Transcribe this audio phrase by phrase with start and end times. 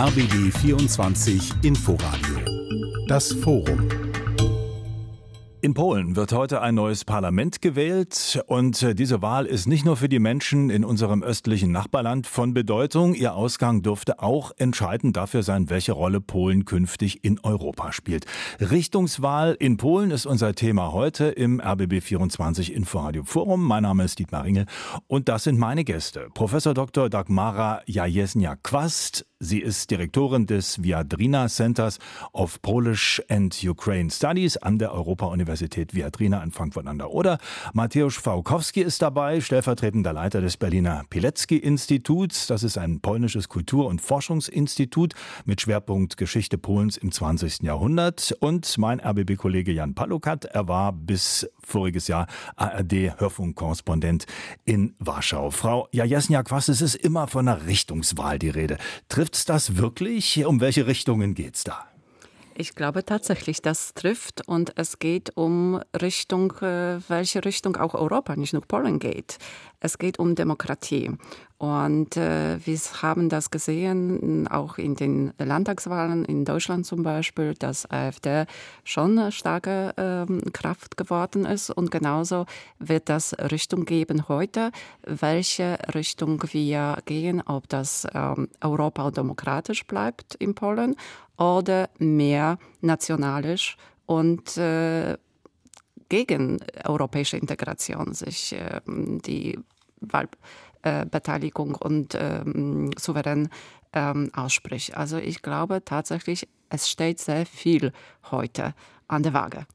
[0.00, 2.38] RBB 24 Inforadio.
[3.06, 3.86] Das Forum.
[5.60, 9.98] In Polen wird heute ein neues Parlament gewählt und äh, diese Wahl ist nicht nur
[9.98, 13.12] für die Menschen in unserem östlichen Nachbarland von Bedeutung.
[13.12, 18.24] Ihr Ausgang dürfte auch entscheidend dafür sein, welche Rolle Polen künftig in Europa spielt.
[18.58, 23.62] Richtungswahl in Polen ist unser Thema heute im RBB 24 Inforadio Forum.
[23.62, 24.64] Mein Name ist Dietmar Ringel
[25.08, 26.28] und das sind meine Gäste.
[26.32, 27.10] Professor Dr.
[27.10, 31.98] Dagmara Jajesnia-Quast, Sie ist Direktorin des Viadrina Centers
[32.34, 37.38] of Polish and Ukraine Studies an der Europa-Universität Viadrina in Frankfurt an der Oder.
[37.72, 42.48] Mateusz Fałkowski ist dabei, stellvertretender Leiter des Berliner Pilecki-Instituts.
[42.48, 45.14] Das ist ein polnisches Kultur- und Forschungsinstitut
[45.46, 47.62] mit Schwerpunkt Geschichte Polens im 20.
[47.62, 48.36] Jahrhundert.
[48.40, 54.26] Und mein RBB-Kollege Jan Palukat, er war bis voriges Jahr ARD-Hörfunkkorrespondent
[54.66, 55.50] in Warschau.
[55.50, 58.76] Frau Jajesniak, was es ist immer von einer Richtungswahl die Rede.
[59.30, 60.44] Trifft's das wirklich?
[60.44, 61.86] Um welche Richtungen geht's da?
[62.56, 68.34] Ich glaube tatsächlich, das trifft und es geht um Richtung, äh, welche Richtung auch Europa,
[68.34, 69.38] nicht nur Polen geht.
[69.80, 71.10] Es geht um Demokratie.
[71.56, 77.90] Und äh, wir haben das gesehen, auch in den Landtagswahlen in Deutschland zum Beispiel, dass
[77.90, 78.44] AfD
[78.84, 81.70] schon eine starke ähm, Kraft geworden ist.
[81.70, 82.46] Und genauso
[82.78, 84.70] wird das Richtung geben heute,
[85.02, 90.96] welche Richtung wir gehen, ob das ähm, Europa demokratisch bleibt in Polen
[91.36, 95.16] oder mehr nationalisch und äh,
[96.10, 99.58] gegen europäische Integration sich äh, die
[100.00, 103.48] Wahlbeteiligung und ähm, souverän
[103.94, 104.96] ähm, ausspricht.
[104.96, 107.92] Also ich glaube tatsächlich, es steht sehr viel
[108.30, 108.74] heute
[109.08, 109.66] an der Waage.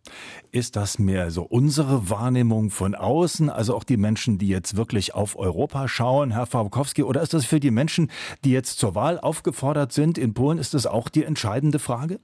[0.51, 5.13] Ist das mehr so unsere Wahrnehmung von außen, also auch die Menschen, die jetzt wirklich
[5.13, 8.09] auf Europa schauen, Herr Fabkowski, oder ist das für die Menschen,
[8.43, 12.19] die jetzt zur Wahl aufgefordert sind in Polen, ist das auch die entscheidende Frage?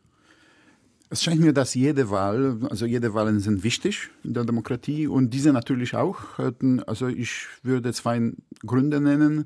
[1.13, 5.33] Es scheint mir, dass jede Wahl, also jede Wahlen sind wichtig in der Demokratie und
[5.33, 6.39] diese natürlich auch.
[6.87, 8.31] Also ich würde zwei
[8.65, 9.43] Gründe nennen.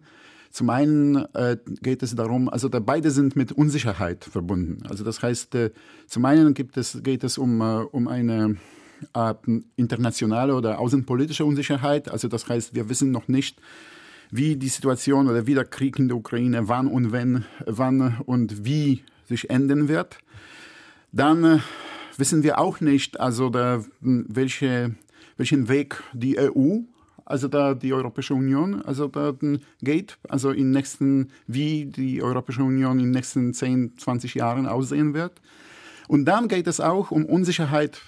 [0.52, 4.84] Zum einen äh, geht es darum, also beide sind mit Unsicherheit verbunden.
[4.88, 5.72] Also das heißt, äh,
[6.06, 8.58] zum einen gibt es, geht es um, äh, um eine
[9.76, 12.12] internationale oder außenpolitische Unsicherheit.
[12.12, 13.59] Also das heißt, wir wissen noch nicht,
[14.30, 18.66] wie die Situation oder wie der Krieg in der Ukraine, wann und wenn, wann und
[18.66, 20.20] wie sich enden wird.
[21.16, 21.59] Dann äh,
[22.18, 24.96] wissen wir auch nicht, also da, welche,
[25.38, 26.80] welchen Weg die EU,
[27.24, 29.34] also da die Europäische Union, also da
[29.81, 35.42] geht, also in nächsten, wie die Europäische Union in nächsten 10, 20 Jahren aussehen wird.
[36.09, 38.00] Und dann geht es auch um Unsicherheit,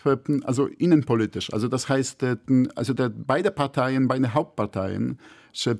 [0.43, 1.51] also innenpolitisch.
[1.53, 2.35] Also das heißt, äh,
[2.75, 5.17] also beide Parteien, beide Hauptparteien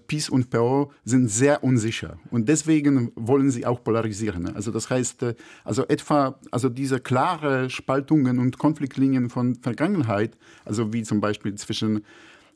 [0.08, 4.56] PiS und PO sind sehr unsicher und deswegen wollen sie auch polarisieren.
[4.56, 10.94] Also das heißt, äh, also etwa, also diese klare Spaltungen und Konfliktlinien von Vergangenheit, also
[10.94, 12.04] wie zum Beispiel zwischen,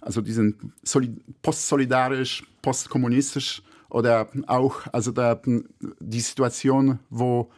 [0.01, 0.73] also diesen
[1.41, 5.39] postsolidarisch, postkommunistisch oder auch, also der,
[5.99, 7.51] die Situation, wo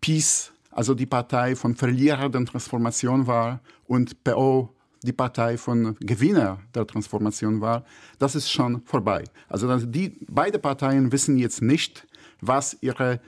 [0.00, 6.58] PiS, also die Partei von Verlierer der Transformation war und PO die Partei von Gewinner
[6.74, 7.84] der Transformation war,
[8.18, 9.24] das ist schon vorbei.
[9.48, 12.06] Also die, beide Parteien wissen jetzt nicht,
[12.40, 13.20] was ihre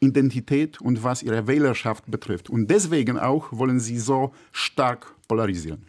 [0.00, 2.48] Identität und was ihre Wählerschaft betrifft.
[2.48, 5.84] Und deswegen auch wollen sie so stark polarisieren.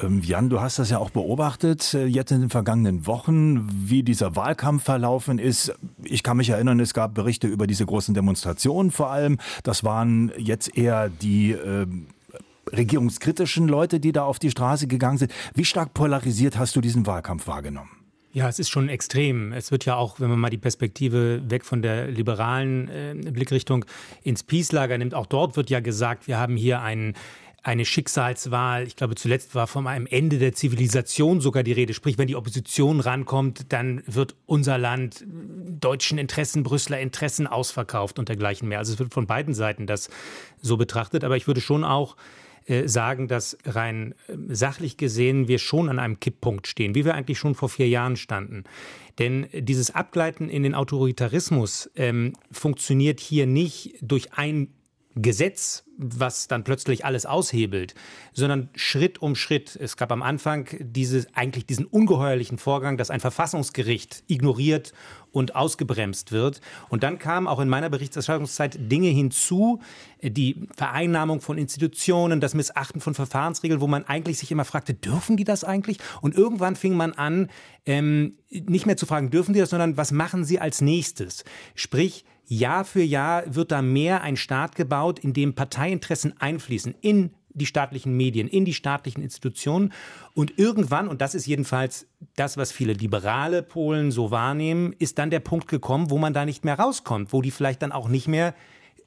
[0.00, 4.02] Ähm, Jan, du hast das ja auch beobachtet, äh, jetzt in den vergangenen Wochen, wie
[4.02, 5.74] dieser Wahlkampf verlaufen ist.
[6.04, 9.38] Ich kann mich erinnern, es gab Berichte über diese großen Demonstrationen vor allem.
[9.64, 11.86] Das waren jetzt eher die äh,
[12.72, 15.32] regierungskritischen Leute, die da auf die Straße gegangen sind.
[15.54, 17.90] Wie stark polarisiert hast du diesen Wahlkampf wahrgenommen?
[18.32, 19.52] Ja, es ist schon extrem.
[19.52, 23.86] Es wird ja auch, wenn man mal die Perspektive weg von der liberalen äh, Blickrichtung
[24.24, 27.14] ins Peace-Lager nimmt, auch dort wird ja gesagt, wir haben hier einen
[27.66, 28.86] eine Schicksalswahl.
[28.86, 31.94] Ich glaube, zuletzt war von einem Ende der Zivilisation sogar die Rede.
[31.94, 38.28] Sprich, wenn die Opposition rankommt, dann wird unser Land deutschen Interessen, Brüsseler Interessen ausverkauft und
[38.28, 38.78] dergleichen mehr.
[38.78, 40.10] Also es wird von beiden Seiten das
[40.62, 41.24] so betrachtet.
[41.24, 42.16] Aber ich würde schon auch
[42.66, 47.14] äh, sagen, dass rein ähm, sachlich gesehen wir schon an einem Kipppunkt stehen, wie wir
[47.14, 48.64] eigentlich schon vor vier Jahren standen.
[49.18, 54.68] Denn dieses Abgleiten in den Autoritarismus ähm, funktioniert hier nicht durch ein
[55.14, 57.94] Gesetz, was dann plötzlich alles aushebelt,
[58.32, 59.76] sondern Schritt um Schritt.
[59.80, 64.92] Es gab am Anfang diese, eigentlich diesen ungeheuerlichen Vorgang, dass ein Verfassungsgericht ignoriert
[65.32, 66.60] und ausgebremst wird.
[66.88, 69.80] Und dann kamen auch in meiner Berichterstattungszeit Dinge hinzu,
[70.22, 75.36] die Vereinnahmung von Institutionen, das Missachten von Verfahrensregeln, wo man eigentlich sich immer fragte, dürfen
[75.36, 75.98] die das eigentlich?
[76.20, 77.50] Und irgendwann fing man an,
[77.84, 81.44] ähm, nicht mehr zu fragen, dürfen die das, sondern was machen sie als nächstes?
[81.74, 85.54] Sprich, Jahr für Jahr wird da mehr ein Staat gebaut, in dem
[85.86, 89.92] Parteiinteressen einfließen in die staatlichen Medien, in die staatlichen Institutionen.
[90.34, 95.30] Und irgendwann, und das ist jedenfalls das, was viele liberale Polen so wahrnehmen, ist dann
[95.30, 98.28] der Punkt gekommen, wo man da nicht mehr rauskommt, wo die vielleicht dann auch nicht
[98.28, 98.54] mehr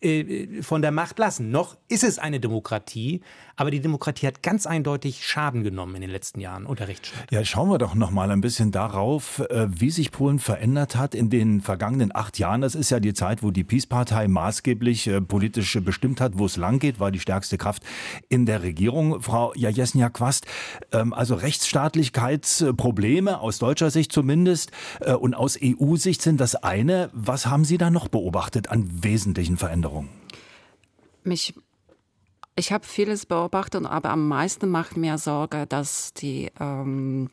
[0.01, 1.51] äh, von der Macht lassen.
[1.51, 3.21] Noch ist es eine Demokratie,
[3.59, 7.31] aber die Demokratie hat ganz eindeutig Schaden genommen in den letzten Jahren unter Rechtsstaat.
[7.31, 11.15] Ja, schauen wir doch noch mal ein bisschen darauf, äh, wie sich Polen verändert hat
[11.15, 12.61] in den vergangenen acht Jahren.
[12.61, 16.57] Das ist ja die Zeit, wo die Peace-Partei maßgeblich äh, politisch bestimmt hat, wo es
[16.57, 17.83] lang geht, war die stärkste Kraft
[18.27, 19.21] in der Regierung.
[19.21, 20.45] Frau Jajesnia-Quast,
[20.91, 24.71] ähm, also Rechtsstaatlichkeitsprobleme aus deutscher Sicht zumindest
[25.19, 27.09] und aus EU-Sicht sind das eine.
[27.13, 29.69] Was haben Sie da noch beobachtet an wesentlichen Veränderungen?
[29.69, 30.09] Veränderung?
[31.23, 31.53] Mich,
[32.59, 37.29] ich habe vieles beobachtet, aber am meisten macht mir Sorge, dass die ähm,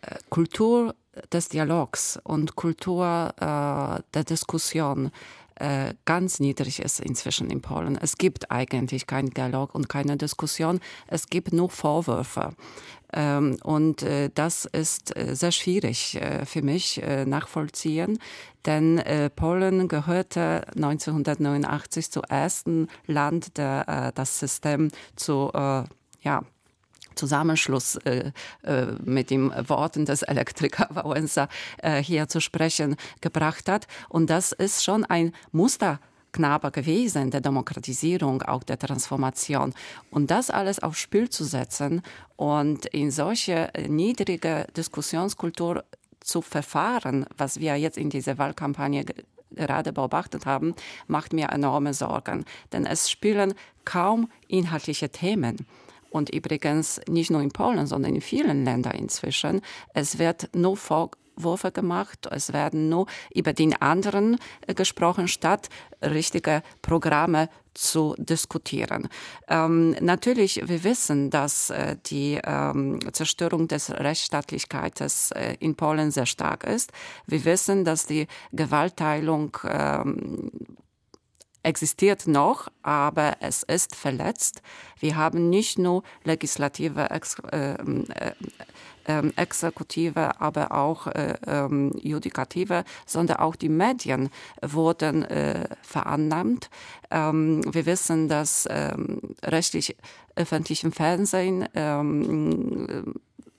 [0.00, 0.94] äh, Kultur
[1.32, 5.12] des Dialogs und Kultur äh, der Diskussion
[5.56, 7.96] äh, ganz niedrig ist inzwischen in Polen.
[7.96, 10.80] Es gibt eigentlich keinen Dialog und keine Diskussion.
[11.06, 12.54] Es gibt nur Vorwürfe.
[13.12, 18.18] Ähm, und äh, das ist äh, sehr schwierig für mich nachvollziehen,
[18.66, 19.02] denn
[19.34, 25.50] Polen gehörte 1989 zum ersten Land, der das System zu
[26.22, 26.42] ja,
[27.14, 28.32] Zusammenschluss äh,
[28.62, 31.48] äh, mit den Worten des Elektriker Wałęsa
[31.78, 33.86] äh, hier zu sprechen gebracht hat.
[34.08, 36.00] Und das ist schon ein Muster.
[36.32, 39.74] Knabe gewesen, der Demokratisierung, auch der Transformation.
[40.10, 42.02] Und das alles aufs Spiel zu setzen
[42.36, 45.84] und in solche niedrige Diskussionskultur
[46.20, 49.04] zu verfahren, was wir jetzt in dieser Wahlkampagne
[49.54, 50.74] gerade beobachtet haben,
[51.06, 52.44] macht mir enorme Sorgen.
[52.72, 55.66] Denn es spielen kaum inhaltliche Themen.
[56.10, 59.62] Und übrigens nicht nur in Polen, sondern in vielen Ländern inzwischen.
[59.94, 60.76] Es wird nur
[61.36, 65.68] Vorwürfe gemacht, es werden nur über den anderen äh, gesprochen, statt
[66.02, 69.08] richtige Programme zu diskutieren.
[69.48, 76.26] Ähm, natürlich, wir wissen, dass äh, die ähm, Zerstörung des Rechtsstaatlichkeits äh, in Polen sehr
[76.26, 76.92] stark ist.
[77.26, 80.50] Wir wissen, dass die Gewaltteilung ähm,
[81.62, 84.62] existiert noch, aber es ist verletzt.
[84.98, 88.32] Wir haben nicht nur legislative, Ex äh, äh,
[89.06, 94.30] ähm, Exekutive, aber auch äh, ähm, Judikative, sondern auch die Medien
[94.62, 96.70] wurden äh, vereinnahmt.
[97.10, 99.96] Ähm, wir wissen, dass ähm, rechtlich
[100.34, 103.14] öffentlichen Fernsehen ähm,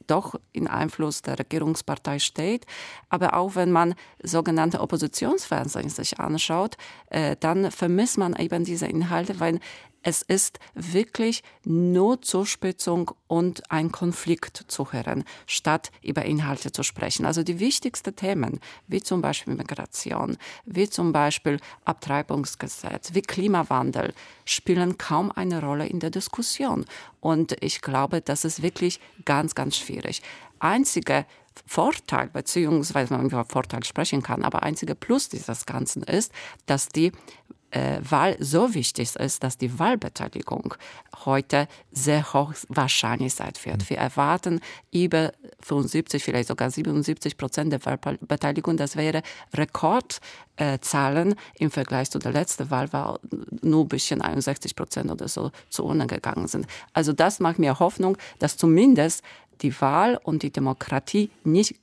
[0.08, 2.66] doch in Einfluss der Regierungspartei steht.
[3.10, 6.78] Aber auch wenn man sogenannte Oppositionsfernsehen sich anschaut,
[7.10, 9.60] äh, dann vermisst man eben diese Inhalte, weil
[10.04, 17.26] es ist wirklich nur Zuspitzung und ein Konflikt zu hören, statt über Inhalte zu sprechen.
[17.26, 24.14] Also die wichtigsten Themen, wie zum Beispiel Migration, wie zum Beispiel Abtreibungsgesetz, wie Klimawandel,
[24.46, 26.86] spielen kaum eine Rolle in der Diskussion.
[27.22, 30.22] Und ich glaube, das ist wirklich ganz, ganz schwierig.
[30.60, 31.26] Einzige
[31.66, 36.32] Vorteil, beziehungsweise man über Vorteil sprechen kann, aber einzige Plus dieses Ganzen ist,
[36.66, 37.12] dass die
[37.74, 40.76] äh, Wahl so wichtig ist, dass die Wahlbeteiligung
[41.26, 43.78] heute sehr hoch wahrscheinlich sein wird.
[43.78, 43.90] Mhm.
[43.90, 44.62] Wir erwarten
[44.92, 48.78] über 75, vielleicht sogar 77 Prozent der Wahlbeteiligung.
[48.78, 49.24] Das wäre
[49.56, 53.20] Rekordzahlen äh, im Vergleich zu der letzten Wahl, war
[53.62, 56.68] nur ein bisschen 61 Prozent oder so zu Urne gegangen sind.
[56.94, 59.24] Also das macht mir Hoffnung, dass zumindest
[59.62, 61.76] die Wahl und die Demokratie nicht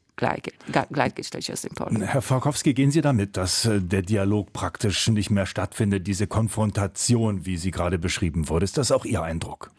[1.65, 2.03] in Polen.
[2.03, 7.47] Herr Farkowski, gehen Sie damit, dass äh, der Dialog praktisch nicht mehr stattfindet, diese Konfrontation,
[7.47, 8.65] wie sie gerade beschrieben wurde?
[8.65, 9.71] Ist das auch Ihr Eindruck?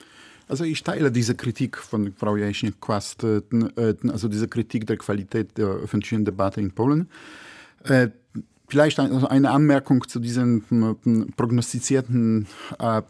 [0.48, 3.42] Also ich teile diese Kritik von Frau Jaśnik-Quast, äh,
[3.78, 7.10] äh, also diese Kritik der Qualität der öffentlichen Debatte in Polen.
[8.72, 12.48] Vielleicht eine Anmerkung zu diesen hm, prognostizierten
[12.80, 13.02] äh,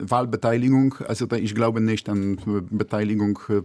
[0.00, 0.96] Wahlbeteiligung.
[1.06, 2.38] Also ich glaube nicht an
[2.72, 3.62] Beteiligung äh,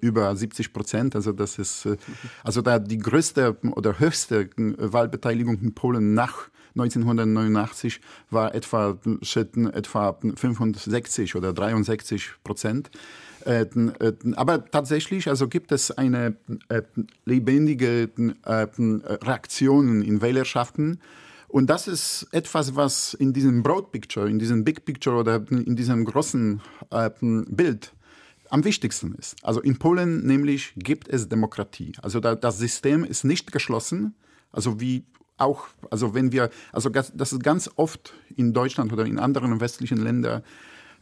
[0.00, 1.16] über 70 Prozent.
[1.16, 1.96] Also das ist äh,
[2.44, 8.96] also da die größte oder höchste Wahlbeteiligung in Polen nach 1989 war etwa,
[9.72, 12.88] etwa 65 oder 63 Prozent.
[13.48, 16.36] Äh, äh, aber tatsächlich also gibt es eine
[16.68, 16.82] äh,
[17.24, 18.10] lebendige
[18.44, 21.00] Reaktion in Wählerschaften.
[21.48, 25.76] Und das ist etwas, was in diesem Broad Picture, in diesem Big Picture oder in
[25.76, 26.60] diesem großen
[27.48, 27.94] Bild
[28.50, 29.36] am wichtigsten ist.
[29.42, 31.92] Also in Polen nämlich gibt es Demokratie.
[32.02, 34.14] Also das System ist nicht geschlossen.
[34.52, 35.04] Also wie
[35.38, 39.98] auch, also wenn wir, also das ist ganz oft in Deutschland oder in anderen westlichen
[39.98, 40.42] Ländern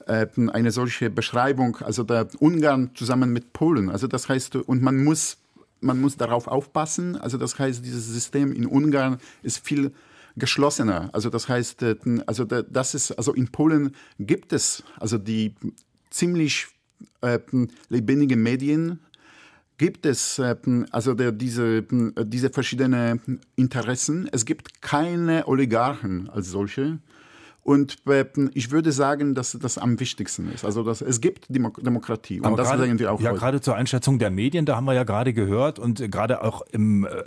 [0.06, 3.90] eine solche Beschreibung, also der Ungarn zusammen mit Polen.
[3.90, 5.38] Also das heißt, und man muss,
[5.80, 7.16] man muss darauf aufpassen.
[7.16, 9.92] Also das heißt, dieses System in Ungarn ist viel
[10.36, 11.10] geschlossener.
[11.12, 11.96] Also das heißt, äh,
[12.26, 15.54] also das ist, also in Polen gibt es also die
[16.10, 16.68] ziemlich
[17.20, 17.38] äh,
[17.88, 19.00] lebendige Medien,
[19.78, 20.56] gibt es äh,
[20.90, 24.28] also der, diese, diese verschiedenen Interessen.
[24.32, 26.98] Es gibt keine Oligarchen als solche.
[27.66, 27.96] Und
[28.54, 30.64] ich würde sagen, dass das am wichtigsten ist.
[30.64, 32.38] Also dass es gibt Demokratie.
[32.38, 33.20] Und Aber das grade, sagen wir auch.
[33.20, 33.40] Ja, heute.
[33.40, 37.06] gerade zur Einschätzung der Medien, da haben wir ja gerade gehört und gerade auch im
[37.06, 37.24] äh,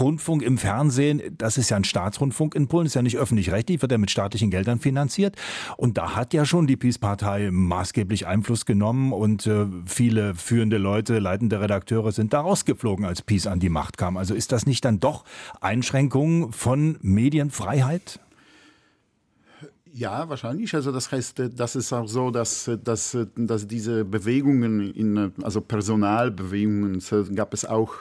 [0.00, 3.92] Rundfunk, im Fernsehen, das ist ja ein Staatsrundfunk in Polen, ist ja nicht öffentlich-rechtlich, wird
[3.92, 5.36] ja mit staatlichen Geldern finanziert.
[5.76, 11.18] Und da hat ja schon die Peace-Partei maßgeblich Einfluss genommen und äh, viele führende Leute,
[11.18, 14.16] leitende Redakteure sind da rausgeflogen, als Peace an die Macht kam.
[14.16, 15.24] Also ist das nicht dann doch
[15.60, 18.20] Einschränkung von Medienfreiheit?
[19.96, 20.74] Ja, wahrscheinlich.
[20.74, 24.92] Also das heißt, äh, das ist auch so, dass, äh, dass, äh, dass diese Bewegungen,
[24.92, 27.02] in, also Personalbewegungen,
[27.34, 27.94] gab es auch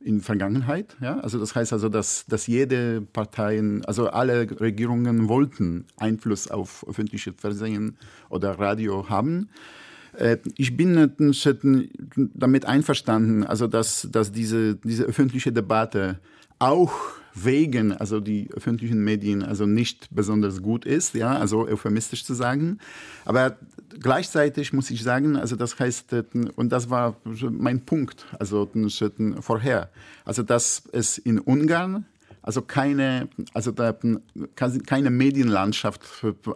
[0.00, 0.96] in Vergangenheit.
[1.00, 1.18] Ja?
[1.18, 7.32] Also das heißt also, dass, dass jede Partei, also alle Regierungen wollten Einfluss auf öffentliche
[7.32, 7.96] Fernsehen
[8.28, 9.48] oder Radio haben.
[10.56, 11.10] Ich bin
[12.34, 16.20] damit einverstanden, also dass, dass diese, diese öffentliche Debatte
[16.60, 16.92] auch
[17.34, 22.78] wegen also die öffentlichen Medien also nicht besonders gut ist, ja, also euphemistisch zu sagen.
[23.24, 23.58] Aber
[24.00, 26.14] gleichzeitig muss ich sagen, also das heißt,
[26.56, 27.16] und das war
[27.50, 28.70] mein Punkt, also
[29.40, 29.90] vorher,
[30.24, 32.06] also dass es in Ungarn
[32.44, 33.96] also keine, also da,
[34.54, 36.02] keine Medienlandschaft,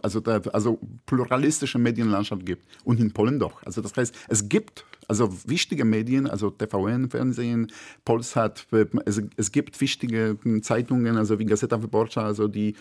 [0.03, 2.63] also, da, also pluralistische Medienlandschaft gibt.
[2.85, 3.63] Und in Polen doch.
[3.65, 7.73] Also das heißt, es gibt also wichtige Medien, also TVN, Fernsehen,
[8.05, 8.67] Polsat,
[9.07, 12.77] es, es gibt wichtige Zeitungen, also wie Gazeta Wyborcza, also die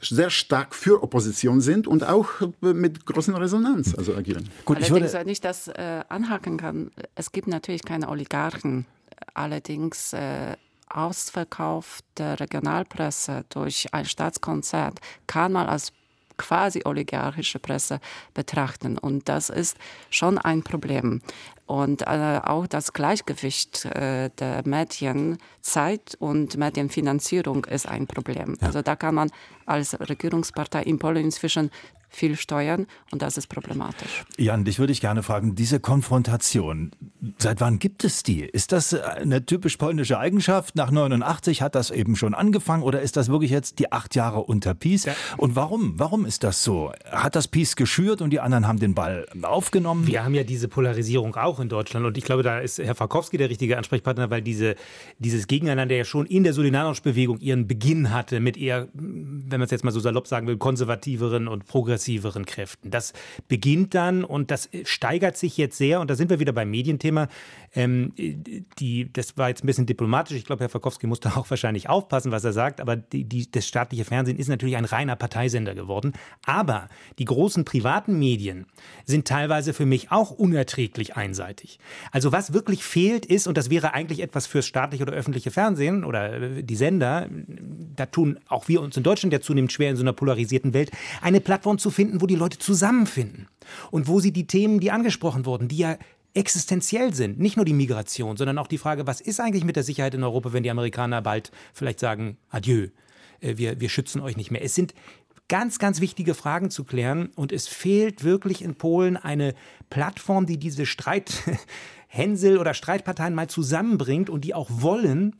[0.00, 2.28] sehr stark für Opposition sind und auch
[2.62, 4.48] mit großer Resonanz also agieren.
[4.64, 8.86] Gut, Allerdings, ich würde wenn ich das äh, anhaken kann, es gibt natürlich keine Oligarchen.
[9.34, 10.56] Allerdings äh,
[10.90, 15.92] Ausverkauf der Regionalpresse durch ein Staatskonzert kann man als
[16.38, 18.00] quasi oligarchische Presse
[18.32, 18.96] betrachten.
[18.96, 19.76] Und das ist
[20.08, 21.20] schon ein Problem.
[21.66, 28.56] Und äh, auch das Gleichgewicht äh, der Medienzeit und Medienfinanzierung ist ein Problem.
[28.60, 28.68] Ja.
[28.68, 29.30] Also da kann man
[29.66, 31.70] als Regierungspartei in Polen inzwischen
[32.08, 34.24] viel steuern und das ist problematisch.
[34.38, 36.90] Jan, dich würde ich gerne fragen, diese Konfrontation,
[37.38, 38.40] seit wann gibt es die?
[38.42, 40.74] Ist das eine typisch polnische Eigenschaft?
[40.74, 44.40] Nach 89 hat das eben schon angefangen oder ist das wirklich jetzt die acht Jahre
[44.40, 45.04] unter Peace?
[45.04, 45.14] Ja.
[45.36, 45.94] Und warum?
[45.98, 46.92] Warum ist das so?
[47.10, 50.06] Hat das Peace geschürt und die anderen haben den Ball aufgenommen?
[50.06, 53.36] Wir haben ja diese Polarisierung auch in Deutschland und ich glaube, da ist Herr Farkowski
[53.36, 54.76] der richtige Ansprechpartner, weil diese,
[55.18, 59.70] dieses Gegeneinander ja schon in der Solidarność-Bewegung ihren Beginn hatte mit eher, wenn man es
[59.70, 62.90] jetzt mal so salopp sagen will, konservativeren und progressiven progressiveren Kräften.
[62.90, 63.12] Das
[63.48, 66.00] beginnt dann und das steigert sich jetzt sehr.
[66.00, 67.28] Und da sind wir wieder beim Medienthema.
[67.74, 68.12] Ähm,
[68.78, 70.36] die, das war jetzt ein bisschen diplomatisch.
[70.36, 72.80] Ich glaube, Herr Verkowski musste auch wahrscheinlich aufpassen, was er sagt.
[72.80, 76.12] Aber die, die, das staatliche Fernsehen ist natürlich ein reiner Parteisender geworden.
[76.44, 76.88] Aber
[77.18, 78.66] die großen privaten Medien
[79.04, 81.78] sind teilweise für mich auch unerträglich einseitig.
[82.12, 86.04] Also was wirklich fehlt ist, und das wäre eigentlich etwas fürs staatliche oder öffentliche Fernsehen
[86.04, 87.28] oder äh, die Sender,
[87.96, 90.90] da tun auch wir uns in Deutschland ja zunehmend schwer in so einer polarisierten Welt,
[91.20, 93.48] eine Plattform zu finden, wo die Leute zusammenfinden
[93.90, 95.98] und wo sie die Themen, die angesprochen wurden, die ja
[96.34, 97.38] existenziell sind.
[97.38, 100.22] Nicht nur die Migration, sondern auch die Frage, was ist eigentlich mit der Sicherheit in
[100.22, 102.88] Europa, wenn die Amerikaner bald vielleicht sagen, adieu,
[103.40, 104.62] äh, wir, wir schützen euch nicht mehr.
[104.62, 104.94] Es sind
[105.48, 109.54] ganz, ganz wichtige Fragen zu klären und es fehlt wirklich in Polen eine
[109.90, 115.36] Plattform, die diese Streithänsel oder Streitparteien mal zusammenbringt und die auch wollen,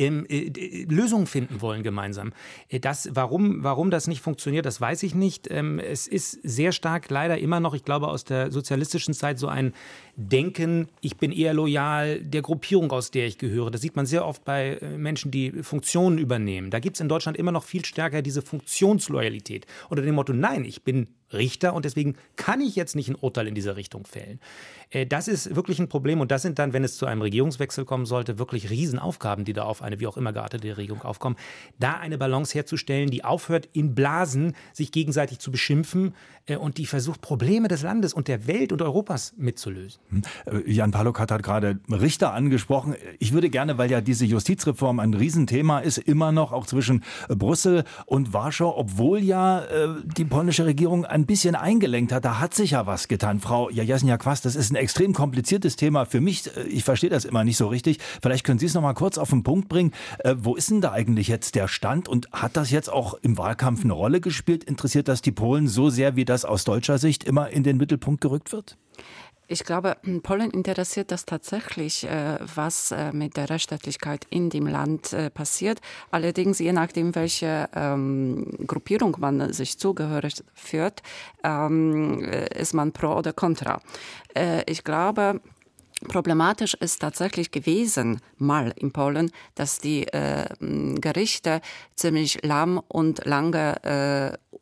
[0.00, 2.32] ähm, äh, Lösungen finden wollen gemeinsam.
[2.68, 5.50] Äh, das, warum, warum das nicht funktioniert, das weiß ich nicht.
[5.50, 9.48] Ähm, es ist sehr stark leider immer noch, ich glaube, aus der sozialistischen Zeit so
[9.48, 9.74] ein
[10.16, 13.70] Denken, ich bin eher loyal der Gruppierung, aus der ich gehöre.
[13.70, 16.70] Das sieht man sehr oft bei äh, Menschen, die Funktionen übernehmen.
[16.70, 19.66] Da gibt es in Deutschland immer noch viel stärker diese Funktionsloyalität.
[19.88, 23.46] Unter dem Motto, nein, ich bin Richter und deswegen kann ich jetzt nicht ein Urteil
[23.46, 24.40] in dieser Richtung fällen.
[24.90, 27.84] Äh, das ist wirklich ein Problem und das sind dann, wenn es zu einem Regierungswechsel
[27.84, 31.36] kommen sollte, wirklich Riesenaufgaben, die da auf eine wie auch immer geartete Regierung aufkommen.
[31.78, 36.14] Da eine Balance herzustellen, die aufhört, in Blasen sich gegenseitig zu beschimpfen
[36.46, 40.00] äh, und die versucht, Probleme des Landes und der Welt und Europas mitzulösen.
[40.10, 40.22] Hm.
[40.46, 42.96] Äh, Jan Palok hat gerade Richter angesprochen.
[43.18, 47.84] Ich würde gerne, weil ja diese Justizreform ein Riesenthema ist, immer noch auch zwischen Brüssel
[48.06, 49.62] und Warschau, obwohl ja
[50.16, 53.40] die polnische Regierung ein ein bisschen eingelenkt hat, da hat sich ja was getan.
[53.40, 56.46] Frau Jasnia Quast, das ist ein extrem kompliziertes Thema für mich.
[56.56, 57.98] Äh, ich verstehe das immer nicht so richtig.
[58.22, 59.92] Vielleicht können Sie es noch mal kurz auf den Punkt bringen.
[60.18, 63.38] Äh, wo ist denn da eigentlich jetzt der Stand und hat das jetzt auch im
[63.38, 64.64] Wahlkampf eine Rolle gespielt?
[64.64, 68.20] Interessiert das die Polen so sehr, wie das aus deutscher Sicht immer in den Mittelpunkt
[68.20, 68.76] gerückt wird?
[69.52, 75.12] Ich glaube, Polen interessiert das tatsächlich, äh, was äh, mit der Rechtsstaatlichkeit in dem Land
[75.12, 75.80] äh, passiert.
[76.12, 81.02] Allerdings, je nachdem, welche ähm, Gruppierung man sich zugehörig führt,
[81.42, 83.80] ähm, ist man pro oder contra.
[84.66, 85.40] ich glaube,
[86.08, 90.46] Problematisch ist tatsächlich gewesen, mal in Polen, dass die äh,
[90.98, 91.60] Gerichte
[91.94, 94.58] ziemlich lahm und lange äh,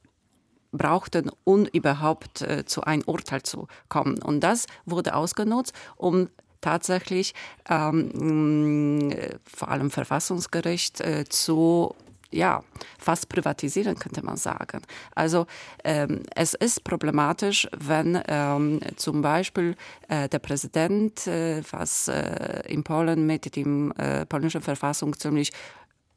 [0.72, 4.22] brauchten, um überhaupt äh, zu einem Urteil zu kommen.
[4.22, 6.28] Und das wurde ausgenutzt, um
[6.60, 7.34] tatsächlich
[7.68, 9.12] ähm,
[9.44, 11.94] vor allem Verfassungsgericht äh, zu
[12.30, 12.62] ja,
[12.98, 14.82] fast privatisieren, könnte man sagen.
[15.14, 15.46] Also
[15.82, 19.76] ähm, es ist problematisch, wenn ähm, zum Beispiel
[20.08, 25.52] äh, der Präsident, äh, was äh, in Polen mit dem äh, polnischen Verfassung ziemlich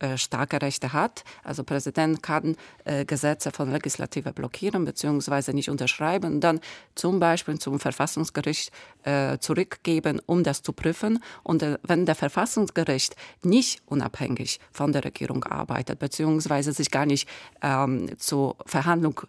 [0.02, 1.24] äh, starke Rechte hat.
[1.44, 2.56] Also Präsident kann
[2.86, 5.54] äh, Gesetze von Legislative blockieren bzw.
[5.54, 6.60] nicht unterschreiben und dann
[6.96, 8.72] zum Beispiel zum Verfassungsgericht
[9.04, 11.20] äh, zurückgeben, um das zu prüfen.
[11.44, 16.72] Und wenn der Verfassungsgericht nicht unabhängig von der Regierung arbeitet bzw.
[16.72, 17.30] sich gar nicht
[17.62, 19.22] ähm, zur Verhandlung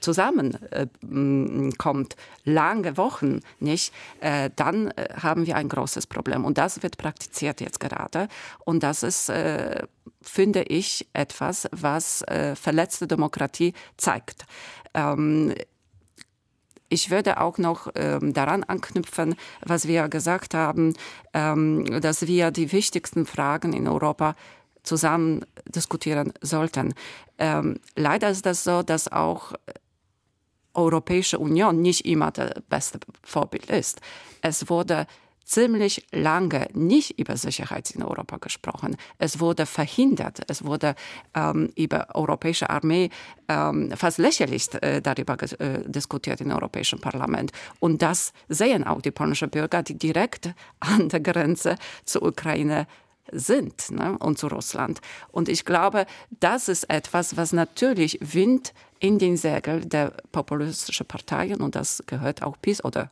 [0.00, 3.92] zusammenkommt, lange Wochen nicht,
[4.54, 6.44] dann haben wir ein großes Problem.
[6.44, 8.28] Und das wird praktiziert jetzt gerade.
[8.64, 9.32] Und das ist
[10.22, 14.44] finde ich, etwas, was äh, verletzte Demokratie zeigt.
[14.94, 15.54] Ähm,
[16.88, 20.94] ich würde auch noch ähm, daran anknüpfen, was wir gesagt haben,
[21.32, 24.34] ähm, dass wir die wichtigsten Fragen in Europa
[24.82, 26.94] zusammen diskutieren sollten.
[27.38, 29.52] Ähm, leider ist das so, dass auch
[30.74, 34.00] Europäische Union nicht immer das beste Vorbild ist.
[34.42, 35.06] Es wurde
[35.50, 38.96] ziemlich lange nicht über Sicherheit in Europa gesprochen.
[39.18, 40.40] Es wurde verhindert.
[40.46, 40.94] Es wurde
[41.34, 43.10] ähm, über europäische Armee
[43.48, 47.50] ähm, fast lächerlich äh, darüber äh, diskutiert im Europäischen Parlament.
[47.80, 52.86] Und das sehen auch die polnischen Bürger, die direkt an der Grenze zur Ukraine
[53.32, 55.00] sind ne, und zu Russland.
[55.32, 56.06] Und ich glaube,
[56.38, 62.42] das ist etwas, was natürlich Wind in den Segel der populistischen Parteien, und das gehört
[62.42, 63.10] auch PiS oder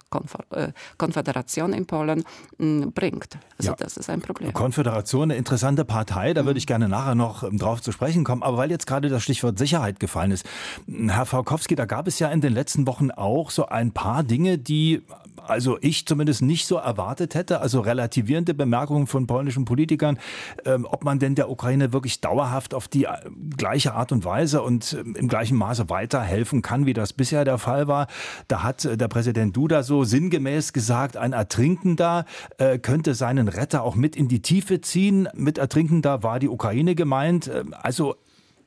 [0.51, 2.25] äh, Konföderation in Polen,
[2.59, 3.39] bringt.
[3.57, 3.77] Also ja.
[3.77, 4.53] das ist ein Problem.
[4.53, 8.43] Konföderation, eine interessante Partei, da würde ich gerne nachher noch ähm, drauf zu sprechen kommen.
[8.43, 10.47] Aber weil jetzt gerade das Stichwort Sicherheit gefallen ist,
[10.87, 14.59] Herr Falkowski, da gab es ja in den letzten Wochen auch so ein paar Dinge,
[14.59, 15.03] die
[15.49, 20.19] also ich zumindest nicht so erwartet hätte, also relativierende Bemerkungen von polnischen Politikern,
[20.65, 23.11] ähm, ob man denn der Ukraine wirklich dauerhaft auf die äh,
[23.57, 27.59] gleiche Art und Weise und ähm, im gleichen Maße weiterhelfen kann, wie das bisher der
[27.59, 28.07] Fall war.
[28.49, 32.25] Da hat äh, der Präsident Duda so sinngemäß gesagt, ein Ertrinkender
[32.59, 35.29] äh, könnte seinen Retter auch mit in die Tiefe ziehen.
[35.35, 37.49] Mit Ertrinkender war die Ukraine gemeint.
[37.53, 38.17] Ähm, also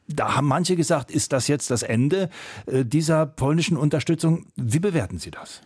[0.07, 2.29] da haben manche gesagt, ist das jetzt das Ende
[2.65, 4.45] äh, dieser polnischen Unterstützung?
[4.55, 5.61] Wie bewerten Sie das?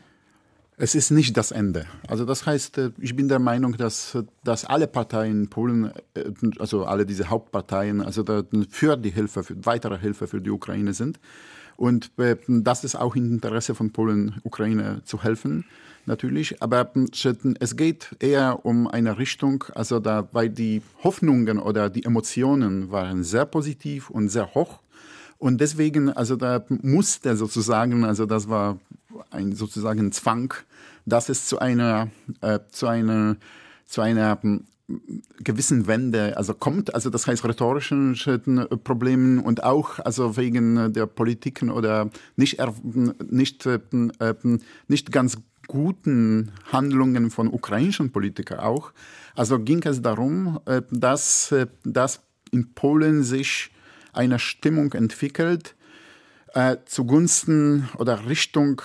[0.78, 1.86] Es ist nicht das Ende.
[2.08, 6.24] Also das heißt, äh, ich bin der Meinung, dass, dass alle Parteien in Polen, äh,
[6.60, 8.26] also alle diese Hauptparteien, also
[8.70, 11.20] für die Hilfe, für weitere Hilfe für die Ukraine sind.
[11.78, 15.66] Und äh, das ist auch im Interesse von Polen, Ukraine zu helfen,
[16.06, 16.62] natürlich.
[16.62, 16.92] Aber
[17.60, 23.24] es geht eher um eine Richtung, also da, weil die Hoffnungen oder die Emotionen waren
[23.24, 24.80] sehr positiv und sehr hoch.
[25.38, 28.80] Und deswegen, also da musste sozusagen, also das war
[29.32, 30.54] ein sozusagen Zwang,
[31.06, 32.10] dass es zu einer,
[32.42, 33.38] äh, zu einer,
[33.86, 34.66] zu einer hm,
[35.44, 41.08] gewissen Wende also kommt, also das heißt rhetorischen äh, Problemen und auch also wegen der
[41.08, 42.60] Politiken oder nicht,
[43.30, 43.80] nicht, äh,
[44.88, 48.92] nicht ganz guten Handlungen von ukrainischen Politikern auch.
[49.36, 52.22] Also ging es darum, äh, dass, dass
[52.52, 53.72] in Polen sich
[54.16, 55.76] eine Stimmung entwickelt
[56.54, 58.82] äh, zugunsten oder Richtung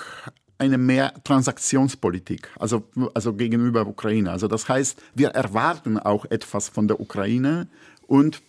[0.59, 4.31] eine mehr Transaktionspolitik, also, also gegenüber Ukraine.
[4.31, 7.69] Also das heißt, wir erwarten auch etwas von der Ukraine
[8.07, 8.43] und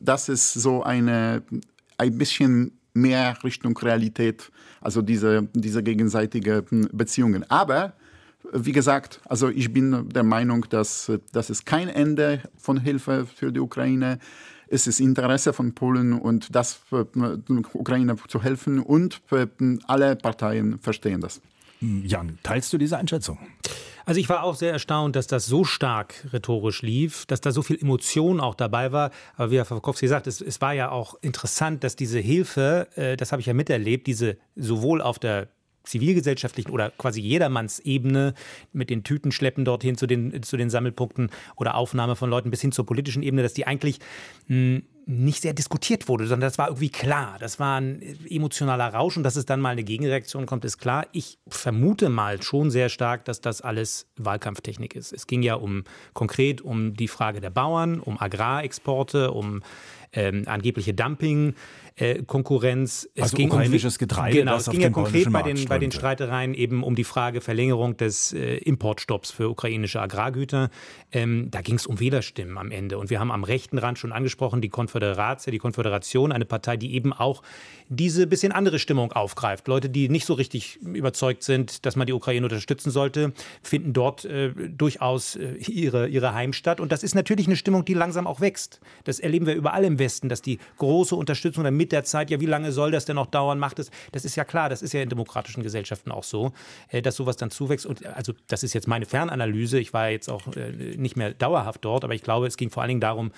[0.00, 1.42] das ist so eine,
[1.98, 7.44] ein bisschen mehr Richtung Realität, also diese, diese gegenseitige Beziehungen.
[7.50, 7.92] Aber
[8.52, 13.52] wie gesagt, also ich bin der Meinung, dass das ist kein Ende von Hilfe für
[13.52, 14.18] die Ukraine
[14.72, 17.04] ist es Interesse von Polen und das äh,
[17.74, 19.46] Ukraine zu helfen und äh,
[19.86, 21.40] alle Parteien verstehen das.
[21.80, 23.38] Jan, teilst du diese Einschätzung?
[24.04, 27.62] Also ich war auch sehr erstaunt, dass das so stark rhetorisch lief, dass da so
[27.62, 29.10] viel Emotion auch dabei war.
[29.36, 33.16] Aber wie Herr Fakowski sagt, es, es war ja auch interessant, dass diese Hilfe, äh,
[33.16, 35.48] das habe ich ja miterlebt, diese sowohl auf der
[35.84, 38.34] zivilgesellschaftlichen oder quasi Jedermannsebene
[38.72, 42.60] mit den Tüten schleppen dorthin zu den, zu den Sammelpunkten oder Aufnahme von Leuten bis
[42.60, 43.98] hin zur politischen Ebene, dass die eigentlich
[44.46, 47.36] hm, nicht sehr diskutiert wurde, sondern das war irgendwie klar.
[47.40, 51.06] Das war ein emotionaler Rausch und dass es dann mal eine Gegenreaktion kommt, ist klar.
[51.12, 55.12] Ich vermute mal schon sehr stark, dass das alles Wahlkampftechnik ist.
[55.12, 59.62] Es ging ja um konkret um die Frage der Bauern, um Agrarexporte, um
[60.12, 61.54] ähm, angebliche Dumping.
[61.94, 63.06] Äh, Konkurrenz.
[63.14, 64.38] Es also ging ukrainisches um, Getreide.
[64.38, 67.98] Genau, es ging ja konkret bei den, bei den Streitereien eben um die Frage Verlängerung
[67.98, 70.70] des äh, Importstopps für ukrainische Agrargüter.
[71.12, 72.96] Ähm, da ging es um Wählerstimmen am Ende.
[72.96, 76.94] Und wir haben am rechten Rand schon angesprochen, die Konföderatio, die Konföderation, eine Partei, die
[76.94, 77.42] eben auch
[77.96, 79.68] diese bisschen andere Stimmung aufgreift.
[79.68, 84.24] Leute, die nicht so richtig überzeugt sind, dass man die Ukraine unterstützen sollte, finden dort
[84.24, 86.80] äh, durchaus äh, ihre, ihre Heimstatt.
[86.80, 88.80] Und das ist natürlich eine Stimmung, die langsam auch wächst.
[89.04, 92.40] Das erleben wir überall im Westen, dass die große Unterstützung der mit der Zeit, ja,
[92.40, 93.90] wie lange soll das denn noch dauern, macht es.
[94.12, 96.52] Das ist ja klar, das ist ja in demokratischen Gesellschaften auch so,
[96.88, 97.84] äh, dass sowas dann zuwächst.
[97.84, 99.78] Und also das ist jetzt meine Fernanalyse.
[99.78, 102.82] Ich war jetzt auch äh, nicht mehr dauerhaft dort, aber ich glaube, es ging vor
[102.82, 103.32] allen Dingen darum,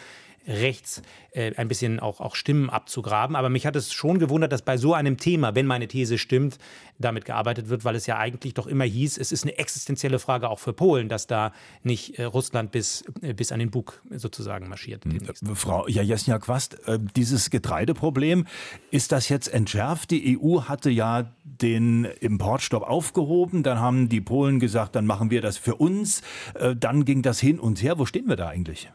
[0.46, 1.02] rechts
[1.33, 3.37] äh, ein bisschen auch, auch Stimmen abzugraben.
[3.37, 6.59] Aber mich hat es schon gewundert, dass bei so einem Thema, wenn meine These stimmt,
[6.98, 10.48] damit gearbeitet wird, weil es ja eigentlich doch immer hieß, es ist eine existenzielle Frage
[10.48, 11.52] auch für Polen, dass da
[11.83, 15.04] nicht äh, Russland bis, äh, bis an den Bug sozusagen marschiert.
[15.04, 18.46] Hm, Frau Jajesnia-Quast, äh, dieses Getreideproblem,
[18.90, 20.11] ist das jetzt entschärft?
[20.11, 25.40] Die EU hatte ja den Importstopp aufgehoben, dann haben die Polen gesagt, dann machen wir
[25.40, 26.22] das für uns,
[26.54, 27.98] äh, dann ging das hin und her.
[27.98, 28.90] Wo stehen wir da eigentlich?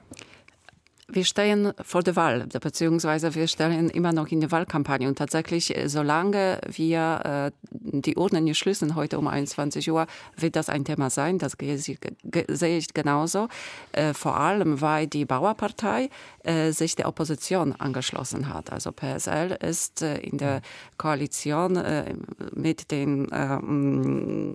[1.12, 5.08] Wir stehen vor der Wahl, beziehungsweise wir stehen immer noch in der Wahlkampagne.
[5.08, 10.56] Und tatsächlich, äh, solange wir äh, die Urnen nicht schließen, heute um 21 Uhr, wird
[10.56, 11.38] das ein Thema sein.
[11.38, 13.48] Das sehe ich genauso.
[13.91, 16.10] Äh, vor allem, weil die Bauerpartei
[16.43, 18.72] äh, sich der Opposition angeschlossen hat.
[18.72, 20.62] Also PSL ist äh, in der
[20.98, 22.15] Koalition äh,
[22.54, 23.28] mit den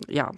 [0.08, 0.30] ja,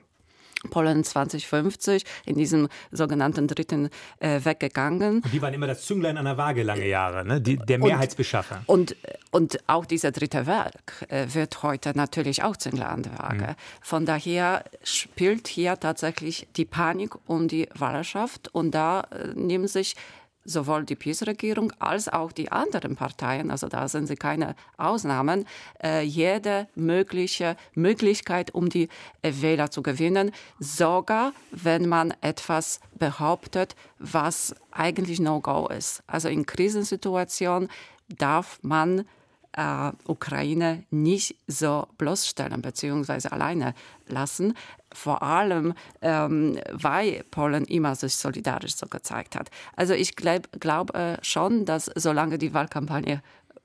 [0.69, 5.23] Polen 2050 in diesem sogenannten dritten äh, weggegangen.
[5.23, 7.41] Und die waren immer das Zünglein an der Waage lange Jahre, ne?
[7.41, 8.63] die, der Mehrheitsbeschaffer.
[8.67, 8.97] Und,
[9.31, 13.47] und, auch dieser dritte Werk äh, wird heute natürlich auch Zünglein an der Waage.
[13.47, 13.57] Mhm.
[13.81, 19.95] Von daher spielt hier tatsächlich die Panik um die Wählerschaft und da äh, nehmen sich
[20.47, 25.47] sowohl die PiS-Regierung als auch die anderen Parteien, also da sind sie keine Ausnahmen,
[25.83, 28.89] äh, jede mögliche Möglichkeit, um die
[29.23, 36.03] äh, Wähler zu gewinnen, sogar wenn man etwas behauptet, was eigentlich No-Go ist.
[36.07, 37.69] Also in Krisensituationen
[38.09, 39.05] darf man
[39.57, 43.29] äh, Ukraine nicht so bloßstellen bzw.
[43.29, 43.75] alleine
[44.07, 44.55] lassen.
[44.93, 49.51] Vor allem, ähm, weil Polen immer sich solidarisch so gezeigt hat.
[49.75, 53.23] Also ich glaube glaub, äh, schon, dass solange die Wahlkampagne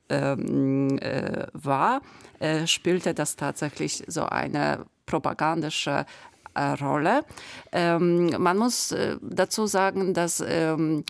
[0.09, 2.01] ähm, äh, war,
[2.39, 6.05] äh, spielte das tatsächlich so eine propagandische
[6.55, 7.23] Rolle.
[7.71, 11.03] Ähm, man muss äh, dazu sagen, dass ähm,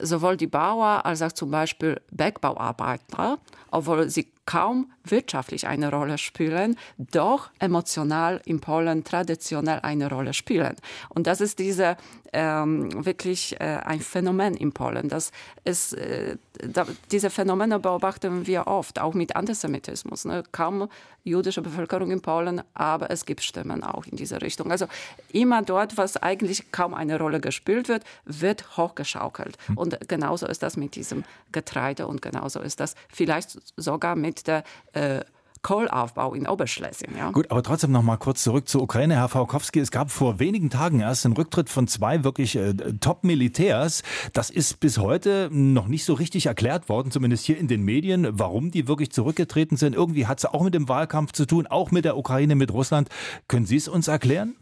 [0.00, 3.38] sowohl die Bauer als auch zum Beispiel Bergbauarbeiter,
[3.70, 10.76] obwohl sie kaum wirtschaftlich eine Rolle spielen, doch emotional in Polen traditionell eine Rolle spielen.
[11.08, 11.96] Und das ist diese
[12.32, 15.08] ähm, wirklich äh, ein Phänomen in Polen.
[15.08, 15.32] Das
[15.64, 20.24] ist, äh, da, diese Phänomene beobachten wir oft, auch mit Antisemitismus.
[20.24, 20.42] Ne?
[20.50, 20.88] Kaum
[21.24, 24.72] jüdische Bevölkerung in Polen, aber es gibt Stimmen auch in diese Richtung.
[24.72, 24.86] Also
[25.32, 29.56] immer dort, was eigentlich kaum eine Rolle gespielt wird, wird hochgeschaukelt.
[29.66, 29.78] Hm.
[29.78, 34.64] Und genauso ist das mit diesem Getreide und genauso ist das vielleicht sogar mit der
[34.92, 35.20] äh,
[35.62, 37.16] Kohlaufbau in Oberschlesien.
[37.16, 37.30] Ja.
[37.30, 39.14] Gut, aber trotzdem noch mal kurz zurück zur Ukraine.
[39.14, 44.02] Herr Faukowski, es gab vor wenigen Tagen erst den Rücktritt von zwei wirklich äh, Top-Militärs.
[44.32, 48.28] Das ist bis heute noch nicht so richtig erklärt worden, zumindest hier in den Medien,
[48.32, 49.94] warum die wirklich zurückgetreten sind.
[49.94, 53.08] Irgendwie hat es auch mit dem Wahlkampf zu tun, auch mit der Ukraine, mit Russland.
[53.46, 54.56] Können Sie es uns erklären?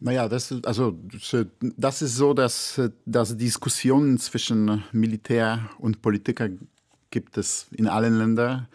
[0.00, 0.98] Naja, das, also,
[1.76, 6.48] das ist so, dass, dass Diskussionen zwischen Militär und Politiker
[7.14, 8.66] gibt es in allen Ländern.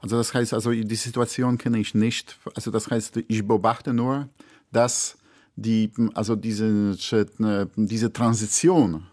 [0.00, 2.38] Also das heißt, also die Situation kenne ich nicht.
[2.54, 4.28] Also das heißt, ich beobachte nur,
[4.70, 5.18] dass
[5.56, 6.96] die, also diese,
[7.74, 9.06] diese Transition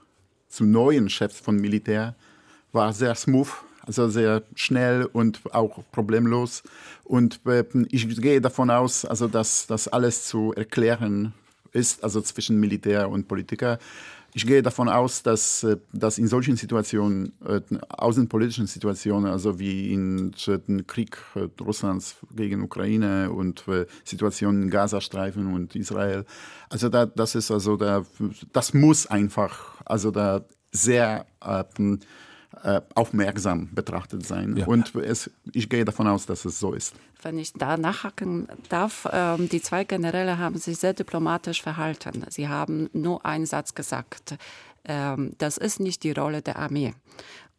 [0.47, 2.15] zum neuen Chef von Militär
[2.71, 3.49] war sehr smooth,
[3.81, 6.61] also sehr schnell und auch problemlos.
[7.03, 11.33] Und äh, ich gehe davon aus, also dass das alles zu erklären
[11.71, 13.79] ist, also zwischen Militär und Politiker.
[14.37, 19.93] Ich gehe davon aus, dass, äh, dass in solchen Situationen, äh, außenpolitischen Situationen, also wie
[19.93, 23.63] in dem Krieg äh, Russlands gegen Ukraine und
[24.03, 26.25] Situationen im Gazastreifen und Israel,
[26.69, 28.05] also da, das ist also da,
[28.51, 31.63] das muss einfach, also da sehr äh,
[32.95, 34.55] aufmerksam betrachtet sein.
[34.57, 34.65] Ja.
[34.65, 36.95] Und es, ich gehe davon aus, dass es so ist.
[37.21, 42.25] Wenn ich da nachhaken darf, ähm, die zwei Generäle haben sich sehr diplomatisch verhalten.
[42.29, 44.37] Sie haben nur einen Satz gesagt.
[44.85, 46.93] Ähm, das ist nicht die Rolle der Armee.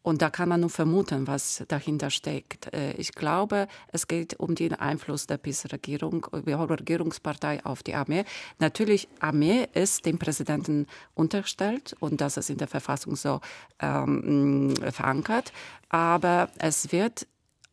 [0.06, 2.72] Und da kann man nur vermuten, was dahinter steckt.
[2.72, 8.24] Äh, ich glaube, es geht um den Einfluss der PiS-Regierung, der Regierungspartei auf die Armee.
[8.60, 13.40] Natürlich, Armee ist dem Präsidenten unterstellt und das ist in der Verfassung so
[13.80, 15.52] ähm, verankert.
[15.88, 17.26] Aber es wird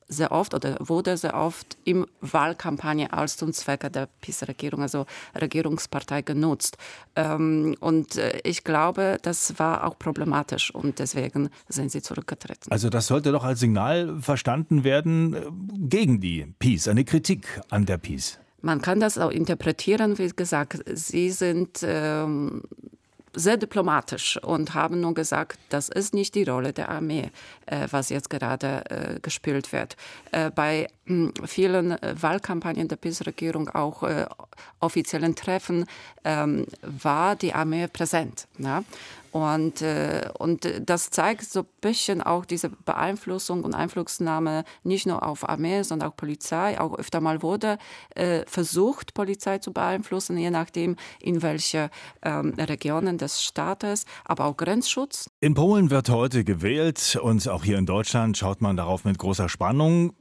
[0.08, 5.06] sehr oft oder wurde sehr oft im Wahlkampagne als zum Zwecke der PiS-Regierung, also
[5.40, 6.78] Regierungspartei genutzt.
[7.16, 12.72] Ähm, und äh, ich glaube, das war auch problematisch und deswegen sind sie zurückgetreten.
[12.72, 15.40] Also das sollte doch als Signal verstanden werden äh,
[15.78, 18.40] gegen die PiS, eine Kritik an der PiS.
[18.62, 22.64] Man kann das auch interpretieren, wie gesagt, sie sind ähm,
[23.34, 27.32] sehr diplomatisch und haben nur gesagt, das ist nicht die Rolle der Armee,
[27.66, 29.98] äh, was jetzt gerade äh, gespielt wird.
[30.32, 34.26] Äh, bei hm, vielen äh, Wahlkampagnen der PiS-Regierung, auch äh,
[34.80, 35.86] offiziellen Treffen,
[36.24, 38.48] ähm, war die Armee präsent.
[38.58, 38.84] Ja?
[39.34, 45.24] Und, äh, und das zeigt so ein bisschen auch diese Beeinflussung und Einflussnahme nicht nur
[45.24, 46.80] auf Armee, sondern auch Polizei.
[46.80, 47.80] Auch öfter mal wurde
[48.14, 51.90] äh, versucht, Polizei zu beeinflussen, je nachdem, in welche
[52.22, 55.32] ähm, Regionen des Staates, aber auch Grenzschutz.
[55.40, 59.50] In Polen wird heute gewählt und auch hier in Deutschland schaut man darauf mit großer
[59.50, 60.14] Spannung.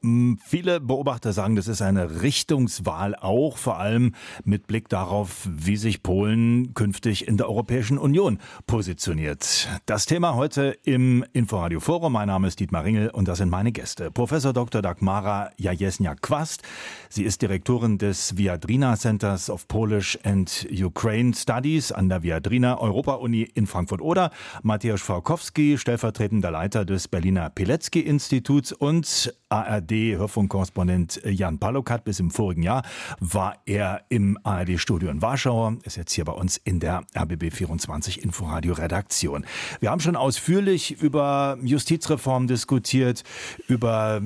[0.42, 6.02] Viele Beobachter sagen, das ist eine Richtungswahl auch, vor allem mit Blick darauf, wie sich
[6.02, 9.68] Polen künftig in der Europäischen Union positioniert positioniert.
[9.86, 12.12] Das Thema heute im Inforadio Forum.
[12.12, 14.12] Mein Name ist Dietmar Ringel und das sind meine Gäste.
[14.12, 14.80] Professor Dr.
[14.80, 16.62] Dagmara Jajesnia-Kwast.
[17.08, 23.42] Sie ist Direktorin des Viadrina Centers of Polish and Ukraine Studies an der Viadrina Europa-Uni
[23.42, 24.30] in Frankfurt-Oder.
[24.62, 32.04] Mateusz Falkowski, stellvertretender Leiter des Berliner Pilecki-Instituts und ARD-Hörfunkkorrespondent Jan Palokat.
[32.04, 32.84] Bis im vorigen Jahr
[33.18, 38.22] war er im ARD-Studio in Warschau, ist jetzt hier bei uns in der RBB 24
[38.22, 38.91] Inforadio-Redaktion.
[38.92, 39.46] Redaktion.
[39.80, 43.24] Wir haben schon ausführlich über Justizreform diskutiert,
[43.66, 44.20] über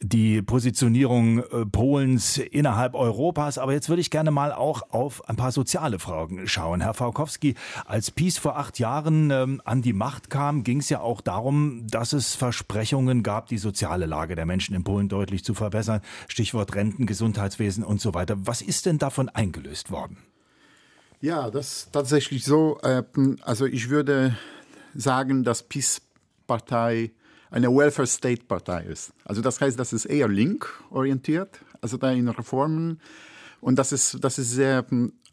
[0.00, 3.58] die Positionierung äh, Polens innerhalb Europas.
[3.58, 6.80] Aber jetzt würde ich gerne mal auch auf ein paar soziale Fragen schauen.
[6.80, 11.00] Herr Faukowski, als Peace vor acht Jahren ähm, an die Macht kam, ging es ja
[11.00, 15.52] auch darum, dass es Versprechungen gab, die soziale Lage der Menschen in Polen deutlich zu
[15.52, 16.00] verbessern.
[16.28, 18.36] Stichwort Renten, Gesundheitswesen und so weiter.
[18.38, 20.27] Was ist denn davon eingelöst worden?
[21.20, 22.78] Ja, das ist tatsächlich so.
[22.82, 23.02] Äh,
[23.42, 24.36] also ich würde
[24.94, 27.10] sagen, dass PiS-Partei
[27.50, 29.12] eine Welfare-State-Partei ist.
[29.24, 33.00] Also das heißt, das ist eher link orientiert, also da in Reformen.
[33.60, 34.84] Und das ist, das ist sehr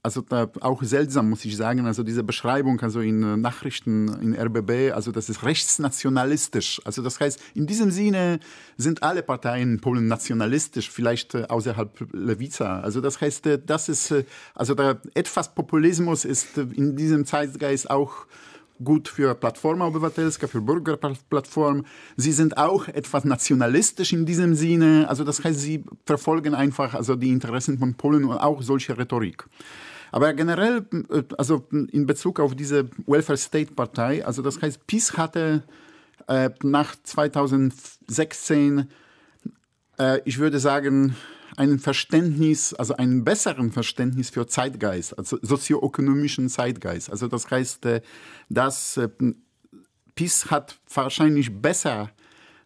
[0.06, 0.24] also
[0.62, 1.88] auch seltsam, muss ich sagen.
[1.88, 6.80] Also diese Beschreibung, also in äh, Nachrichten in RBB, also das ist rechtsnationalistisch.
[6.86, 8.40] Also das heißt, in diesem Sinne
[8.78, 12.82] sind alle Parteien in Polen nationalistisch, vielleicht äh, außerhalb Lewica.
[12.82, 14.14] Also das heißt, äh, das ist,
[14.54, 18.28] also der etwas Populismus ist in diesem Zeitgeist auch
[18.84, 21.84] gut für Plattforma Obywatelska, für Bürgerplattform.
[22.16, 25.08] Sie sind auch etwas nationalistisch in diesem Sinne.
[25.10, 29.48] Also das heißt, sie verfolgen einfach also die Interessen von Polen und auch solche Rhetorik.
[30.12, 35.18] Aber generell, äh, also in Bezug auf diese Welfare State Partei, also das heißt, PiS
[35.18, 35.64] hatte
[36.28, 38.90] äh, nach 2016,
[40.00, 41.16] äh, ich würde sagen,
[41.58, 47.10] ein Verständnis, also einen besseren Verständnis für Zeitgeist, also sozioökonomischen Zeitgeist.
[47.10, 48.02] Also das heißt, äh,
[48.50, 49.10] dass äh,
[50.16, 52.12] PiS hat wahrscheinlich besser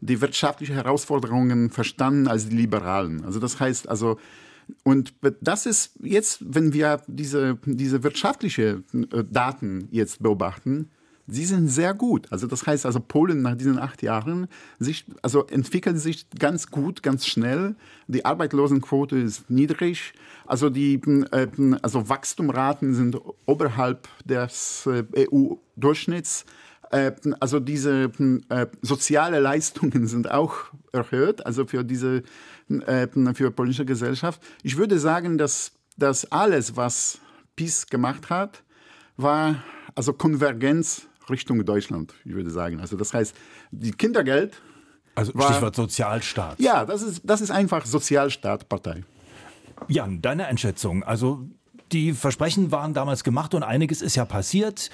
[0.01, 3.25] die wirtschaftlichen Herausforderungen verstanden als die Liberalen.
[3.25, 4.17] Also das heißt, also
[4.83, 10.89] und das ist jetzt, wenn wir diese, diese wirtschaftliche äh, Daten jetzt beobachten,
[11.27, 12.27] sie sind sehr gut.
[12.31, 14.47] Also das heißt also Polen nach diesen acht Jahren
[14.79, 17.75] sich, also entwickelt sich ganz gut, ganz schnell.
[18.07, 20.13] Die Arbeitslosenquote ist niedrig.
[20.45, 20.95] Also die
[21.31, 21.47] äh,
[21.81, 26.45] also Wachstumraten sind oberhalb des äh, EU-Durchschnitts.
[27.39, 28.09] Also diese
[28.81, 30.55] soziale Leistungen sind auch
[30.91, 32.23] erhöht, also für diese
[33.33, 34.41] für polnische Gesellschaft.
[34.63, 37.19] Ich würde sagen, dass das alles, was
[37.55, 38.63] PiS gemacht hat,
[39.17, 39.63] war
[39.95, 42.79] also Konvergenz Richtung Deutschland, ich würde sagen.
[42.79, 43.35] Also das heißt,
[43.71, 44.61] die Kindergeld.
[45.15, 46.59] Also war, Stichwort Sozialstaat.
[46.59, 49.03] Ja, das ist, das ist einfach Sozialstaatpartei.
[49.87, 51.03] Jan, deine Einschätzung.
[51.03, 51.47] Also
[51.91, 54.89] die Versprechen waren damals gemacht und einiges ist ja passiert.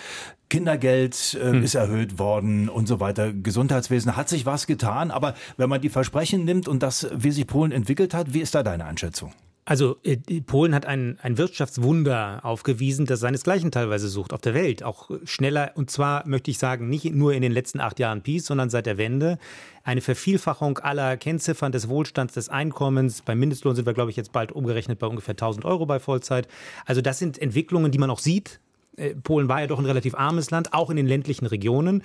[0.49, 1.63] Kindergeld äh, hm.
[1.63, 3.33] ist erhöht worden und so weiter.
[3.33, 5.11] Gesundheitswesen hat sich was getan.
[5.11, 8.55] Aber wenn man die Versprechen nimmt und das, wie sich Polen entwickelt hat, wie ist
[8.55, 9.33] da deine Einschätzung?
[9.67, 14.83] Also äh, Polen hat ein, ein Wirtschaftswunder aufgewiesen, das seinesgleichen teilweise sucht auf der Welt.
[14.83, 18.45] Auch schneller, und zwar möchte ich sagen, nicht nur in den letzten acht Jahren Peace,
[18.45, 19.39] sondern seit der Wende.
[19.83, 23.23] Eine Vervielfachung aller Kennziffern des Wohlstands, des Einkommens.
[23.23, 26.47] Beim Mindestlohn sind wir, glaube ich, jetzt bald umgerechnet bei ungefähr 1000 Euro bei Vollzeit.
[26.85, 28.59] Also das sind Entwicklungen, die man auch sieht.
[28.97, 32.03] Äh, Polen war ja doch ein relativ armes Land, auch in den ländlichen Regionen.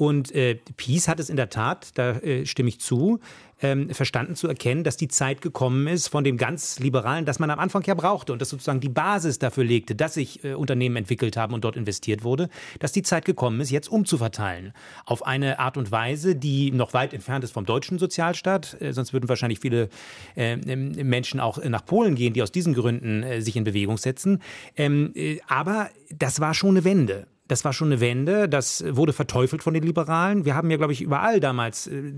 [0.00, 3.20] Und äh, Peace hat es in der Tat, da äh, stimme ich zu,
[3.60, 7.50] ähm, verstanden zu erkennen, dass die Zeit gekommen ist von dem ganz Liberalen, das man
[7.50, 10.96] am Anfang ja brauchte und das sozusagen die Basis dafür legte, dass sich äh, Unternehmen
[10.96, 14.72] entwickelt haben und dort investiert wurde, dass die Zeit gekommen ist, jetzt umzuverteilen.
[15.04, 18.80] Auf eine Art und Weise, die noch weit entfernt ist vom deutschen Sozialstaat.
[18.80, 19.90] Äh, sonst würden wahrscheinlich viele
[20.34, 24.40] äh, Menschen auch nach Polen gehen, die aus diesen Gründen äh, sich in Bewegung setzen.
[24.78, 27.26] Ähm, äh, aber das war schon eine Wende.
[27.50, 28.48] Das war schon eine Wende.
[28.48, 30.44] Das wurde verteufelt von den Liberalen.
[30.44, 32.12] Wir haben ja, glaube ich, überall damals äh,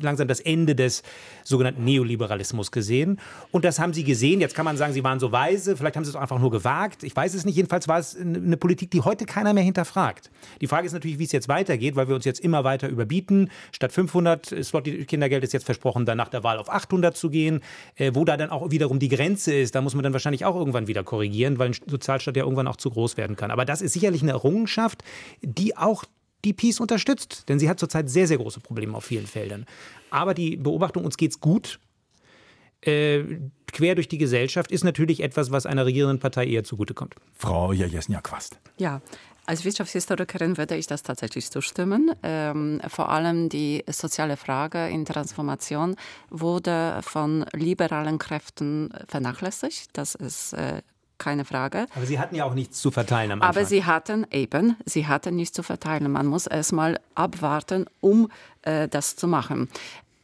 [0.00, 1.04] langsam das Ende des
[1.44, 3.20] sogenannten Neoliberalismus gesehen.
[3.52, 4.40] Und das haben sie gesehen.
[4.40, 5.76] Jetzt kann man sagen, sie waren so weise.
[5.76, 7.04] Vielleicht haben sie es einfach nur gewagt.
[7.04, 7.54] Ich weiß es nicht.
[7.54, 10.32] Jedenfalls war es eine Politik, die heute keiner mehr hinterfragt.
[10.60, 13.52] Die Frage ist natürlich, wie es jetzt weitergeht, weil wir uns jetzt immer weiter überbieten.
[13.70, 17.60] Statt 500 Slotty Kindergeld ist jetzt versprochen, dann nach der Wahl auf 800 zu gehen.
[17.94, 20.56] Äh, wo da dann auch wiederum die Grenze ist, da muss man dann wahrscheinlich auch
[20.56, 23.52] irgendwann wieder korrigieren, weil ein Sozialstaat ja irgendwann auch zu groß werden kann.
[23.52, 25.02] Aber das ist sicherlich eine Errungenschaft Errungenschaft,
[25.42, 26.04] die auch
[26.44, 27.48] die Peace unterstützt.
[27.48, 29.66] Denn sie hat zurzeit sehr, sehr große Probleme auf vielen Feldern.
[30.10, 31.78] Aber die Beobachtung, uns geht's gut,
[32.82, 33.24] äh,
[33.72, 37.14] quer durch die Gesellschaft, ist natürlich etwas, was einer regierenden Partei eher zugutekommt.
[37.32, 38.58] Frau Jajesnia-Quast.
[38.76, 39.00] Ja,
[39.46, 42.12] als Wirtschaftshistorikerin würde ich das tatsächlich zustimmen.
[42.22, 45.96] Ähm, vor allem die soziale Frage in Transformation
[46.30, 49.90] wurde von liberalen Kräften vernachlässigt.
[49.94, 50.82] Das ist äh,
[51.24, 51.86] keine Frage.
[51.94, 53.56] Aber Sie hatten ja auch nichts zu verteilen am Anfang.
[53.56, 56.10] Aber Sie hatten eben, Sie hatten nichts zu verteilen.
[56.10, 58.30] Man muss erstmal abwarten, um
[58.62, 59.68] äh, das zu machen.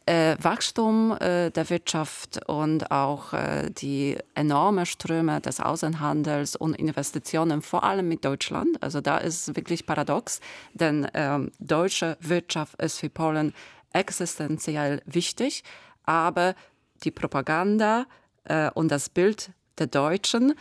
[0.07, 7.61] Äh, Wachstum äh, der Wirtschaft und auch äh, die enormen Ströme des Außenhandels und Investitionen,
[7.61, 8.81] vor allem mit Deutschland.
[8.81, 10.41] Also da ist wirklich paradox,
[10.73, 13.53] denn ähm, deutsche Wirtschaft ist für Polen
[13.93, 15.63] existenziell wichtig,
[16.03, 16.55] aber
[17.03, 18.05] die Propaganda
[18.45, 20.55] äh, und das Bild der Deutschen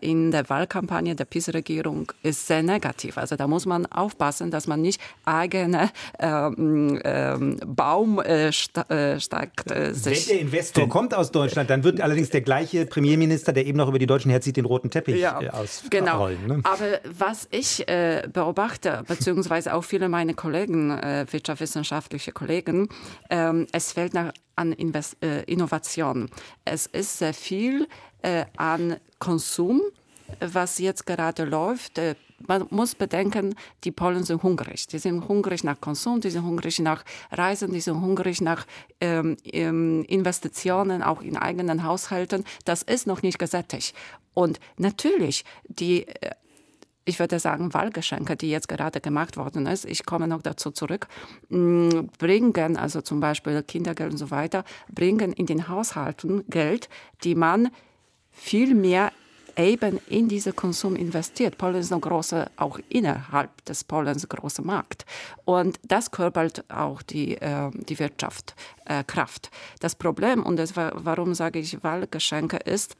[0.00, 3.18] in der Wahlkampagne der PiS-Regierung ist sehr negativ.
[3.18, 9.70] Also da muss man aufpassen, dass man nicht eigene ähm, ähm, Baum äh, äh steigt.
[9.70, 13.78] Äh, Wenn der Investor kommt aus Deutschland, dann wird allerdings der gleiche Premierminister, der eben
[13.78, 15.90] noch über die Deutschen herzieht, den roten Teppich ja, äh, ausrollen.
[15.90, 16.28] Genau.
[16.28, 16.60] Ne?
[16.64, 22.88] Aber was ich äh, beobachte, beziehungsweise auch viele meiner Kollegen, äh, wirtschaftswissenschaftliche Kollegen,
[23.30, 26.28] ähm, es fällt nach an Invest äh, Innovation.
[26.64, 27.88] Es ist sehr viel
[28.22, 29.80] äh, an Konsum,
[30.40, 31.98] was jetzt gerade läuft.
[31.98, 32.16] Äh,
[32.46, 34.86] man muss bedenken, die Polen sind hungrig.
[34.86, 38.66] Die sind hungrig nach Konsum, die sind hungrig nach Reisen, die sind hungrig nach
[39.00, 42.44] ähm, ähm Investitionen, auch in eigenen Haushalten.
[42.64, 43.94] Das ist noch nicht gesättigt.
[44.34, 46.30] Und natürlich, die äh,
[47.08, 51.08] ich würde sagen, Wahlgeschenke, die jetzt gerade gemacht worden ist, ich komme noch dazu zurück,
[51.48, 56.90] mm, bringen, also zum Beispiel Kindergeld und so weiter, bringen in den Haushalten Geld,
[57.24, 57.70] die man
[58.30, 59.10] viel mehr
[59.56, 61.56] eben in diesen Konsum investiert.
[61.56, 65.06] Polen ist ein großer, auch innerhalb des Polens großer Markt.
[65.46, 69.50] Und das körpert auch die, äh, die Wirtschaft äh, Kraft.
[69.80, 72.96] Das Problem, und das, warum sage ich Wahlgeschenke, ist,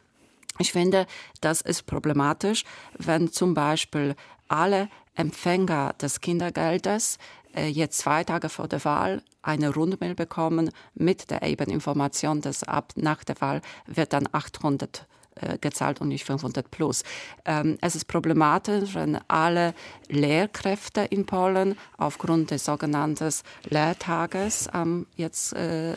[0.58, 1.06] ich finde,
[1.40, 2.64] das ist problematisch,
[2.98, 4.14] wenn zum Beispiel
[4.48, 7.18] alle Empfänger des Kindergeldes
[7.54, 12.64] äh, jetzt zwei Tage vor der Wahl eine Rundmail bekommen mit der eben Information, dass
[12.64, 15.06] ab nach der Wahl wird dann 800
[15.40, 17.02] äh, gezahlt und nicht 500 plus.
[17.44, 19.74] Ähm, es ist problematisch, wenn alle
[20.08, 23.32] Lehrkräfte in Polen aufgrund des sogenannten
[23.68, 25.96] Lehrtages am, jetzt, äh,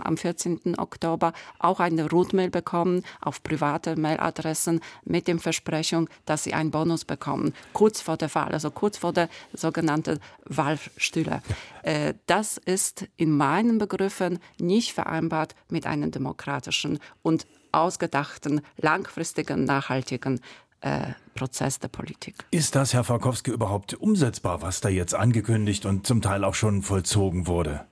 [0.00, 0.78] am 14.
[0.78, 7.04] Oktober auch eine Rootmail bekommen auf private Mailadressen mit dem Versprechung, dass sie einen Bonus
[7.04, 11.42] bekommen, kurz vor der Wahl, also kurz vor der sogenannten Wahlstühle.
[11.82, 20.40] Äh, das ist in meinen Begriffen nicht vereinbart mit einem demokratischen und ausgedachten, langfristigen, nachhaltigen
[20.80, 22.36] äh, Prozess der Politik.
[22.50, 26.82] Ist das, Herr Farkowski, überhaupt umsetzbar, was da jetzt angekündigt und zum Teil auch schon
[26.82, 27.84] vollzogen wurde?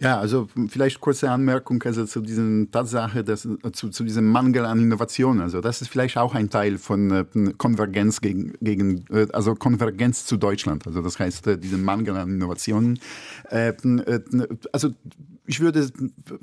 [0.00, 4.78] Ja, also vielleicht kurze Anmerkung also zu dieser Tatsache, dass, zu, zu diesem Mangel an
[4.78, 5.40] Innovation.
[5.40, 7.24] Also das ist vielleicht auch ein Teil von äh,
[7.56, 10.86] Konvergenz gegen, gegen äh, also Konvergenz zu Deutschland.
[10.86, 13.00] Also das heißt, äh, diesen Mangel an Innovationen.
[13.50, 14.20] Äh, äh,
[14.72, 14.90] also
[15.48, 15.90] ich würde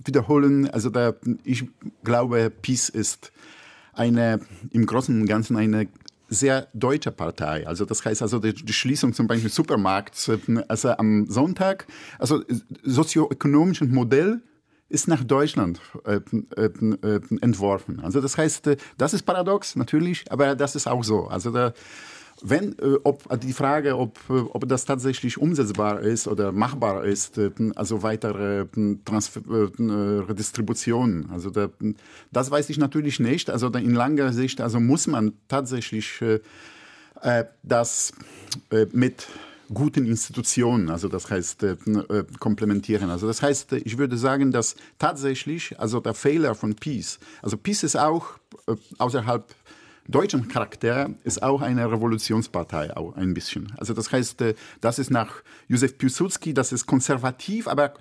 [0.03, 1.13] wiederholen, also da,
[1.43, 1.63] ich
[2.03, 3.31] glaube, Peace ist
[3.93, 4.39] eine
[4.71, 5.87] im Großen und Ganzen eine
[6.27, 7.67] sehr deutsche Partei.
[7.67, 10.31] Also das heißt also die, die Schließung zum Beispiel Supermarkts
[10.67, 11.85] also am Sonntag,
[12.17, 12.43] also
[12.83, 14.41] sozioökonomisches Modell
[14.89, 16.19] ist nach Deutschland äh,
[16.55, 17.99] äh, äh, entworfen.
[18.01, 21.27] Also das heißt, äh, das ist paradox natürlich, aber das ist auch so.
[21.27, 21.73] Also da,
[22.47, 27.39] wenn, äh, ob die Frage, ob, äh, ob das tatsächlich umsetzbar ist oder machbar ist,
[27.75, 28.65] also weitere
[29.03, 31.69] Transfer, Redistributionen, also da,
[32.31, 33.49] das weiß ich natürlich nicht.
[33.49, 36.23] Also in langer Sicht, also muss man tatsächlich
[37.63, 38.13] das
[38.91, 39.27] mit
[39.73, 43.09] guten Institutionen, also das heißt äh, äh, komplementieren.
[43.09, 47.83] Also das heißt, ich würde sagen, dass tatsächlich, also der Fehler von Peace, also Peace
[47.83, 48.37] ist auch
[48.67, 49.45] äh, außerhalb
[50.07, 53.73] deutschen Charakter ist auch eine Revolutionspartei auch ein bisschen.
[53.77, 57.93] Also das heißt, äh, das ist nach Józef Piłsudski, das ist konservativ, aber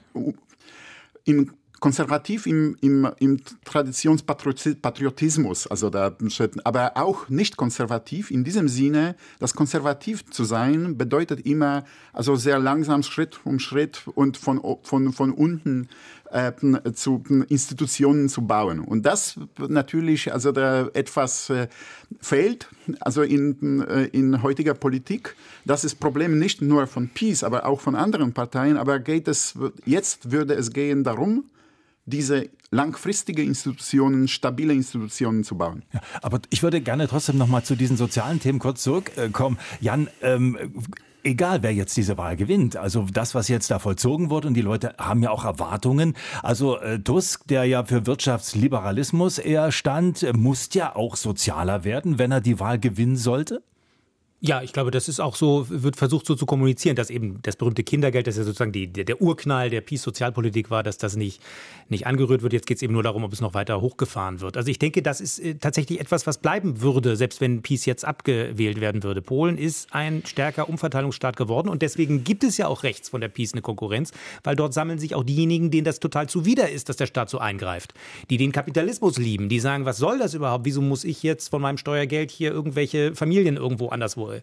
[1.24, 1.50] im
[1.84, 6.16] konservativ im, im, im Traditionspatriotismus, also da,
[6.64, 11.84] aber auch nicht konservativ in diesem Sinne, dass konservativ zu sein bedeutet immer,
[12.14, 15.90] also sehr langsam Schritt um Schritt und von, von, von unten
[16.35, 16.53] äh,
[16.95, 18.80] zu Institutionen zu bauen.
[18.80, 21.68] Und das natürlich, also da etwas äh,
[22.20, 22.68] fehlt,
[23.01, 25.37] also in, äh, in heutiger Politik.
[25.64, 28.76] Das ist Problem nicht nur von Peace, aber auch von anderen Parteien.
[28.76, 29.55] Aber geht es,
[29.87, 31.45] jetzt würde es gehen darum,
[32.07, 35.85] diese langfristige Institutionen, stabile Institutionen zu bauen.
[35.93, 39.59] Ja, aber ich würde gerne trotzdem noch mal zu diesen sozialen Themen kurz zurückkommen.
[39.80, 40.59] Jan, ähm,
[41.25, 44.62] egal wer jetzt diese Wahl gewinnt, also das, was jetzt da vollzogen wurde und die
[44.62, 46.14] Leute haben ja auch Erwartungen.
[46.43, 52.31] Also äh, Tusk, der ja für Wirtschaftsliberalismus eher stand, muss ja auch sozialer werden, wenn
[52.31, 53.62] er die Wahl gewinnen sollte?
[54.47, 57.57] Ja, ich glaube, das ist auch so, wird versucht so zu kommunizieren, dass eben das
[57.57, 61.41] berühmte Kindergeld, das ja sozusagen die, der, Urknall der Peace-Sozialpolitik war, dass das nicht,
[61.89, 62.53] nicht angerührt wird.
[62.53, 64.59] Jetzt geht es eben nur darum, ob es noch weiter hochgefahren wird.
[64.59, 68.05] Also ich denke, das ist äh, tatsächlich etwas, was bleiben würde, selbst wenn Peace jetzt
[68.05, 69.22] abgewählt werden würde.
[69.22, 73.28] Polen ist ein stärker Umverteilungsstaat geworden und deswegen gibt es ja auch rechts von der
[73.28, 74.11] Peace eine Konkurrenz,
[74.43, 77.39] weil dort sammeln sich auch diejenigen, denen das total zuwider ist, dass der Staat so
[77.39, 77.95] eingreift,
[78.28, 80.66] die den Kapitalismus lieben, die sagen, was soll das überhaupt?
[80.66, 84.34] Wieso muss ich jetzt von meinem Steuergeld hier irgendwelche Familien irgendwo anderswo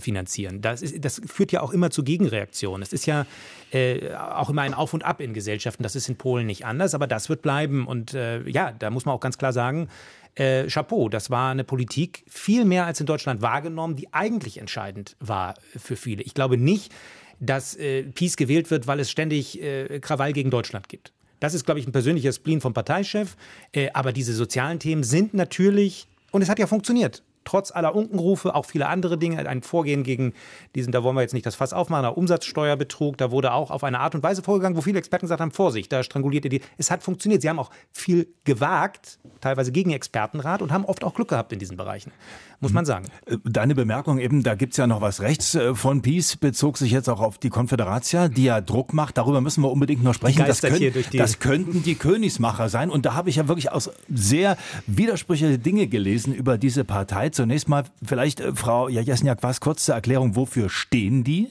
[0.00, 0.60] finanzieren.
[0.60, 2.82] Das, ist, das führt ja auch immer zu Gegenreaktionen.
[2.82, 3.26] Es ist ja
[3.70, 5.82] äh, auch immer ein Auf und Ab in Gesellschaften.
[5.82, 7.86] Das ist in Polen nicht anders, aber das wird bleiben.
[7.86, 9.88] Und äh, ja, da muss man auch ganz klar sagen,
[10.34, 15.16] äh, Chapeau, das war eine Politik viel mehr als in Deutschland wahrgenommen, die eigentlich entscheidend
[15.20, 16.22] war für viele.
[16.22, 16.92] Ich glaube nicht,
[17.40, 21.12] dass äh, Peace gewählt wird, weil es ständig äh, Krawall gegen Deutschland gibt.
[21.40, 23.36] Das ist, glaube ich, ein persönlicher Spleen vom Parteichef.
[23.72, 28.54] Äh, aber diese sozialen Themen sind natürlich, und es hat ja funktioniert trotz aller Unkenrufe
[28.54, 29.48] auch viele andere Dinge.
[29.48, 30.34] Ein Vorgehen gegen
[30.74, 33.84] diesen, da wollen wir jetzt nicht das Fass aufmachen, aber Umsatzsteuerbetrug, da wurde auch auf
[33.84, 36.60] eine Art und Weise vorgegangen, wo viele Experten gesagt haben, Vorsicht, da stranguliert ihr die.
[36.76, 37.40] Es hat funktioniert.
[37.40, 41.58] Sie haben auch viel gewagt, teilweise gegen Expertenrat und haben oft auch Glück gehabt in
[41.58, 42.12] diesen Bereichen,
[42.60, 43.06] muss man sagen.
[43.24, 46.76] Äh, deine Bemerkung eben, da gibt es ja noch was rechts äh, von Peace, bezog
[46.76, 49.16] sich jetzt auch auf die Konföderatia, die ja Druck macht.
[49.16, 50.44] Darüber müssen wir unbedingt noch sprechen.
[50.46, 52.90] Das, können, das könnten die Königsmacher sein.
[52.90, 57.68] Und da habe ich ja wirklich aus sehr widersprüchliche Dinge gelesen über diese Partei zunächst
[57.68, 61.48] mal vielleicht, äh, Frau Jajesniak, was kurz zur Erklärung, wofür stehen die?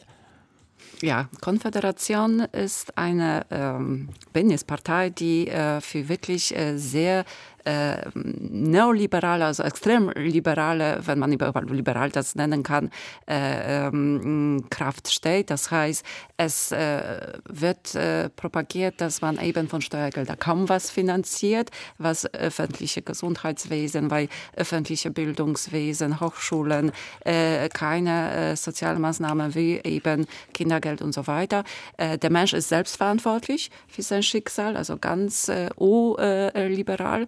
[1.02, 7.24] Ja, Konföderation ist eine ähm, Bündnispartei, die äh, für wirklich äh, sehr
[7.68, 12.91] äh, neoliberale, also extrem liberale, wenn man liberal das nennen kann,
[13.30, 15.49] äh, ähm, Kraft steht.
[15.49, 16.05] Das heißt,
[16.38, 23.01] es äh, wird äh, propagiert, dass man eben von Steuergeldern kaum was finanziert, was öffentliche
[23.01, 26.93] Gesundheitswesen, weil öffentliche Bildungswesen, Hochschulen,
[27.26, 31.63] äh, keine äh, Sozialmaßnahmen wie eben Kindergeld und so weiter.
[31.97, 37.28] der Mensch ist selbstverantwortlich für sein Schicksal, also ganz äh, liberal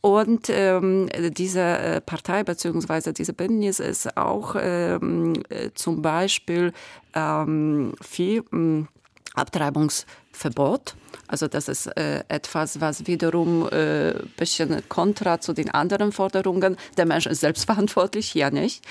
[0.00, 3.12] und ähm, diese äh, Partei bzw.
[3.12, 6.72] diese Bündnis ist auch ähm, äh, zum Beispiel
[7.14, 8.88] ähm, für ähm,
[9.34, 10.94] Abtreibungsverbot.
[11.26, 16.76] Also das ist äh, etwas, was wiederum äh, bisschen kontra zu den anderen Forderungen.
[16.96, 18.84] Der Mensch ist selbstverantwortlich, hier nicht.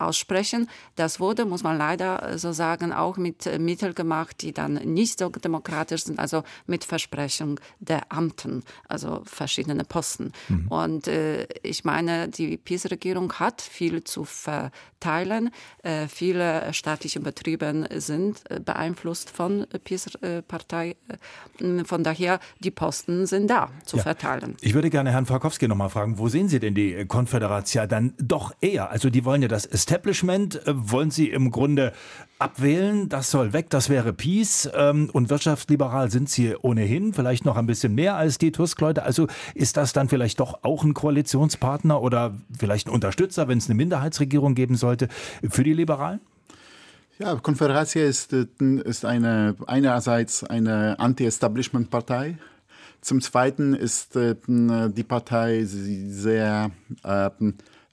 [0.00, 0.68] aussprechen.
[0.96, 5.18] Das wurde, muss man leider so sagen, auch mit äh, Mitteln gemacht, die dann nicht
[5.18, 10.32] so demokratisch sind, also mit Versprechung der Amten, also verschiedene Posten.
[10.48, 10.68] Mhm.
[10.68, 15.50] Und äh, ich meine, die PiS-Regierung hat viel zu verteilen.
[15.82, 20.96] Äh, viele staatliche Betriebe sind äh, beeinflusst von PiS-Partei.
[21.60, 24.02] Äh, von daher, die Posten sind da zu ja.
[24.02, 24.56] verteilen.
[24.60, 28.14] Ich würde gerne Herrn Falkowski noch mal fragen, wo sehen Sie denn die Konföderation dann
[28.18, 28.90] doch eher?
[28.90, 31.92] Also die wollen ja das Establishment äh, wollen Sie im Grunde
[32.38, 33.08] abwählen.
[33.08, 34.70] Das soll weg, das wäre Peace.
[34.74, 39.02] Ähm, und wirtschaftsliberal sind Sie ohnehin, vielleicht noch ein bisschen mehr als die Tusk-Leute.
[39.02, 43.66] Also ist das dann vielleicht doch auch ein Koalitionspartner oder vielleicht ein Unterstützer, wenn es
[43.66, 45.08] eine Minderheitsregierung geben sollte,
[45.48, 46.20] für die Liberalen?
[47.18, 48.46] Ja, Konföderation ist, äh,
[48.84, 52.38] ist eine, einerseits eine Anti-Establishment-Partei.
[53.02, 56.70] Zum Zweiten ist äh, die Partei sehr
[57.02, 57.30] äh,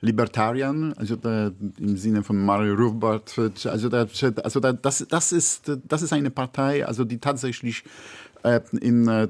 [0.01, 3.37] Libertarian, also da, im Sinne von Mario Rothbard.
[3.65, 4.07] Also, da,
[4.43, 7.83] also da, das, das, ist, das ist eine Partei, also die tatsächlich
[8.43, 9.27] äh, in, äh,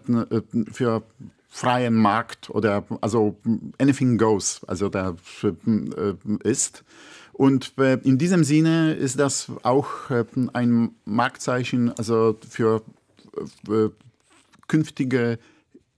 [0.72, 1.04] für
[1.48, 3.38] freien Markt oder also
[3.80, 6.14] anything goes, also da äh,
[6.44, 6.84] ist.
[7.34, 12.82] Und äh, in diesem Sinne ist das auch äh, ein Marktzeichen also für
[13.70, 13.90] äh,
[14.68, 15.40] künftige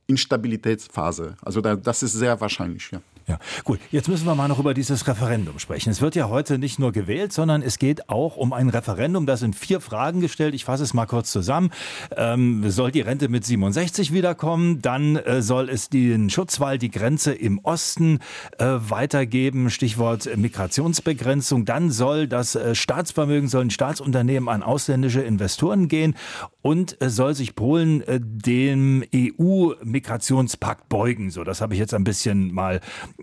[0.05, 1.38] Instabilitätsphase.
[1.41, 3.01] Also da, das ist sehr wahrscheinlich, ja.
[3.30, 3.80] Ja, gut.
[3.91, 5.91] Jetzt müssen wir mal noch über dieses Referendum sprechen.
[5.91, 9.27] Es wird ja heute nicht nur gewählt, sondern es geht auch um ein Referendum.
[9.27, 10.55] Da sind vier Fragen gestellt.
[10.55, 11.69] Ich fasse es mal kurz zusammen.
[12.17, 14.82] Ähm, soll die Rente mit 67 wiederkommen?
[14.82, 18.17] Dann äh, soll es den Schutzwall, die Grenze im Osten
[18.57, 19.69] äh, weitergeben.
[19.69, 21.65] Stichwort Migrationsbegrenzung.
[21.65, 26.15] Dann soll das äh, Staatsvermögen, sollen Staatsunternehmen an ausländische Investoren gehen
[26.63, 31.30] und äh, soll sich Polen äh, dem EU-Migrationspakt beugen.
[31.30, 32.82] So, das habe ich jetzt ein bisschen mal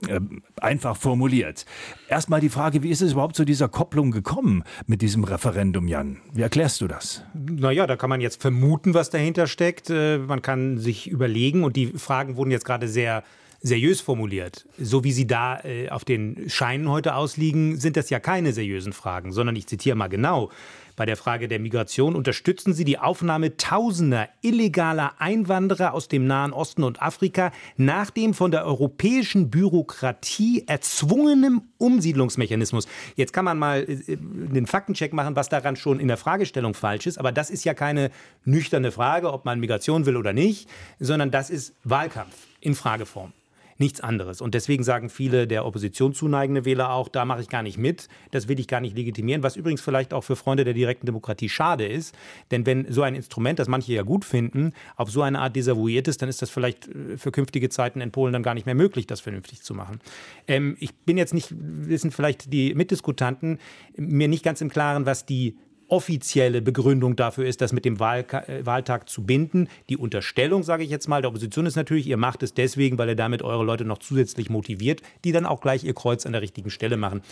[0.09, 0.21] äh,
[0.61, 1.67] einfach formuliert.
[2.09, 6.19] Erstmal die Frage, wie ist es überhaupt zu dieser Kopplung gekommen mit diesem Referendum, Jan?
[6.33, 7.23] Wie erklärst du das?
[7.35, 9.91] Naja, da kann man jetzt vermuten, was dahinter steckt.
[9.91, 13.23] Äh, man kann sich überlegen und die Fragen wurden jetzt gerade sehr
[13.63, 14.67] seriös formuliert.
[14.79, 18.93] So wie sie da äh, auf den Scheinen heute ausliegen, sind das ja keine seriösen
[18.93, 20.51] Fragen, sondern ich zitiere mal genau.
[20.97, 26.55] Bei der Frage der Migration unterstützen Sie die Aufnahme tausender illegaler Einwanderer aus dem Nahen
[26.55, 32.89] Osten und Afrika nach dem von der europäischen Bürokratie erzwungenen Umsiedlungsmechanismus.
[33.15, 37.07] Jetzt kann man mal äh, den Faktencheck machen, was daran schon in der Fragestellung falsch
[37.07, 37.19] ist.
[37.19, 38.11] Aber das ist ja keine
[38.47, 40.67] nüchterne Frage, ob man Migration will oder nicht,
[40.99, 43.33] sondern das ist Wahlkampf in Frageform
[43.79, 44.41] nichts anderes.
[44.41, 48.09] Und deswegen sagen viele der Opposition zuneigende Wähler auch, da mache ich gar nicht mit,
[48.31, 51.49] das will ich gar nicht legitimieren, was übrigens vielleicht auch für Freunde der direkten Demokratie
[51.49, 52.17] schade ist.
[52.51, 56.09] Denn wenn so ein Instrument, das manche ja gut finden, auf so eine Art desavouiert
[56.09, 58.75] ist, dann ist das vielleicht äh, für künftige Zeiten in Polen dann gar nicht mehr
[58.75, 60.01] möglich, das vernünftig zu machen.
[60.47, 63.59] Ähm, ich bin jetzt nicht, wissen vielleicht die Mitdiskutanten,
[63.97, 65.57] mir nicht ganz im Klaren, was die
[65.89, 69.69] offizielle Begründung dafür ist, das mit dem Wahlka äh, Wahltag zu binden.
[69.89, 73.09] Die Unterstellung, sage ich jetzt mal, der Opposition ist natürlich, ihr macht es deswegen, weil
[73.09, 76.43] ihr damit eure Leute noch zusätzlich motiviert, die dann auch gleich ihr Kreuz an der
[76.43, 77.23] richtigen Stelle machen.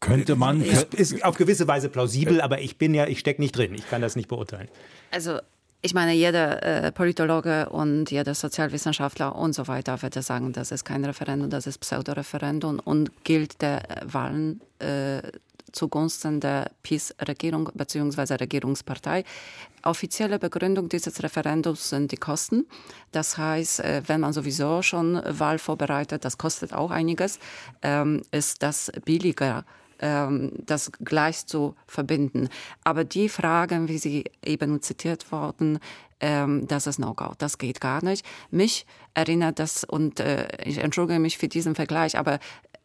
[0.00, 0.62] Könnte man.
[0.62, 3.74] Ist, ist auf gewisse Weise plausibel, aber ich bin ja, ich stecke nicht drin.
[3.74, 4.68] Ich kann das nicht beurteilen.
[5.10, 5.38] Also
[5.82, 10.84] ich meine, jeder äh, Politologe und jeder Sozialwissenschaftler und so weiter würde sagen, das ist
[10.84, 15.22] kein Referendum, das ist Pseudoreferendum und gilt der Wahlen äh,
[15.72, 18.34] zugunsten der PiS-Regierung bzw.
[18.34, 19.24] Regierungspartei.
[19.82, 22.66] Offizielle Begründung dieses Referendums sind die Kosten.
[23.12, 27.38] Das heißt, äh, wenn man sowieso schon Wahl vorbereitet, das kostet auch einiges,
[27.82, 29.64] ähm, ist das billiger
[30.00, 32.48] ähm, das gleich zu verbinden.
[32.84, 35.78] Aber die Fragen, wie sie eben zitiert wurden,
[36.20, 37.32] ähm, das ist No-Go.
[37.38, 38.24] Das geht gar nicht.
[38.50, 42.38] Mich erinnert das, und äh, ich entschuldige mich für diesen Vergleich, aber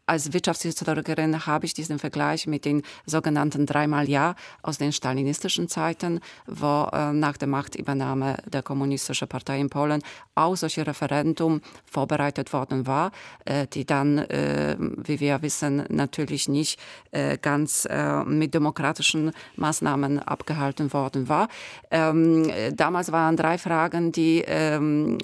[0.05, 6.19] als Wirtschaftshistorikerin habe ich diesen Vergleich mit den sogenannten dreimal Ja aus den stalinistischen Zeiten,
[6.45, 10.03] wo äh, nach der Machtübernahme der kommunistischen Partei in Polen
[10.35, 13.11] auch solche Referendum vorbereitet worden war,
[13.45, 16.79] äh, die dann, äh, wie wir wissen, natürlich nicht
[17.11, 21.47] äh, ganz äh, mit demokratischen Maßnahmen abgehalten worden war.
[21.89, 25.17] Ähm, damals waren drei Fragen, die ähm,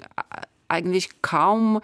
[0.72, 1.82] eigentlich kaum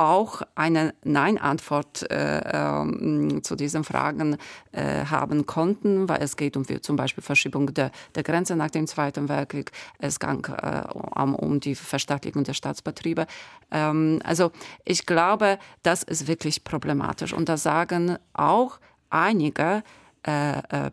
[0.00, 4.38] auch eine Nein-Antwort äh, äh, zu diesen Fragen
[4.72, 8.86] äh, haben konnten, weil es geht um zum Beispiel Verschiebung der, der Grenze nach dem
[8.86, 13.26] Zweiten Weltkrieg, es ging äh, um, die Verstaatlichung der Staatsbetriebe.
[13.70, 14.52] Ähm, also
[14.86, 18.80] ich glaube, das ist wirklich problematisch und da sagen auch
[19.10, 19.82] einige
[20.26, 20.90] äh, äh,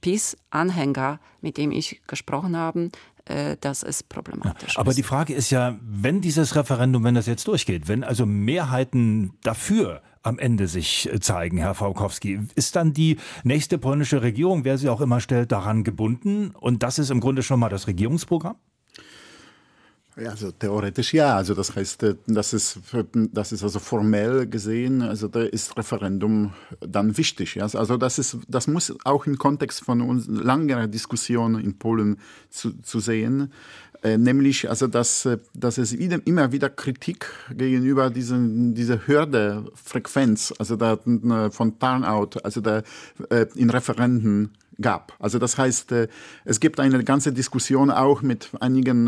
[0.00, 2.90] Peace-Anhänger, mit denen ich gesprochen habe,
[3.60, 4.74] das ist problematisch.
[4.74, 8.26] Ja, aber die Frage ist ja, wenn dieses Referendum, wenn das jetzt durchgeht, wenn also
[8.26, 14.64] Mehrheiten dafür am Ende sich äh, zeigen, Herr Faukowski, ist dann die nächste polnische Regierung,
[14.64, 16.52] wer sie auch immer stellt, daran gebunden?
[16.58, 18.56] Und das ist im Grunde schon mal das Regierungsprogramm?
[20.16, 21.36] Ja, also theoretisch ja.
[21.36, 22.78] Also das heißt, äh, das ist,
[23.14, 27.54] das ist also formell gesehen, also da ist Referendum dann wichtig.
[27.54, 27.64] Ja?
[27.64, 32.18] Also das ist, das muss auch im Kontext von uns langer Diskussion in Polen
[32.50, 33.52] zu, zu sehen.
[34.02, 40.52] Äh, nämlich, also dass, äh, dass es wieder, immer wieder Kritik gegenüber diesen, dieser Hürdefrequenz,
[40.58, 40.98] also der,
[41.50, 42.82] von Turnout, also der,
[43.54, 44.50] in Referenden
[44.80, 45.14] gab.
[45.18, 46.08] Also das heißt, äh,
[46.44, 49.06] es gibt eine ganze Diskussion auch mit einigen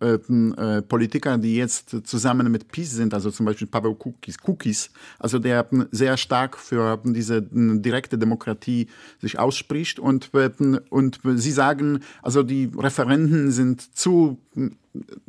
[0.00, 4.90] äh, äh, Politikern, die jetzt zusammen mit PiS sind, also zum Beispiel Paweł Kukis, Kukis
[5.18, 8.88] also der sehr stark für diese direkte Demokratie
[9.20, 10.30] sich ausspricht und,
[10.90, 14.38] und sie sagen, also die Referenden sind zu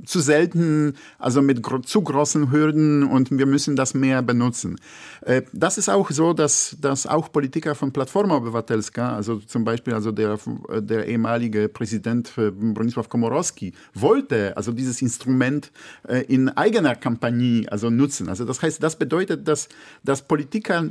[0.05, 4.79] zu selten, also mit zu großen Hürden und wir müssen das mehr benutzen.
[5.21, 9.93] Äh, das ist auch so, dass, dass auch Politiker von Plattforma Obywatelska, also zum Beispiel
[9.93, 10.39] also der,
[10.79, 15.71] der ehemalige Präsident äh, Bronisław Komorowski, wollte also dieses Instrument
[16.07, 18.29] äh, in eigener Kampagne also nutzen.
[18.29, 19.69] Also das heißt, das bedeutet, dass,
[20.03, 20.85] dass Politiker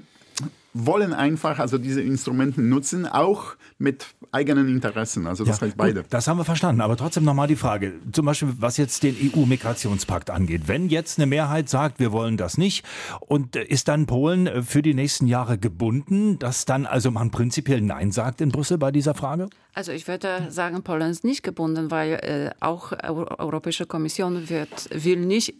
[0.74, 5.26] wollen einfach also diese Instrumente nutzen, auch mit eigenen Interessen.
[5.26, 6.03] Also das ja, heißt beide.
[6.03, 6.80] Gut, das haben wir verstanden.
[6.80, 10.62] Aber trotzdem nochmal die Frage, zum Beispiel was jetzt den EU-Migrationspakt angeht.
[10.66, 12.84] Wenn jetzt eine Mehrheit sagt, wir wollen das nicht,
[13.20, 18.12] und ist dann Polen für die nächsten Jahre gebunden, dass dann also man prinzipiell Nein
[18.12, 19.49] sagt in Brüssel bei dieser Frage?
[19.74, 25.24] Also ich würde sagen, Polen ist nicht gebunden, weil äh, auch Europäische Kommission wird, will
[25.24, 25.55] nicht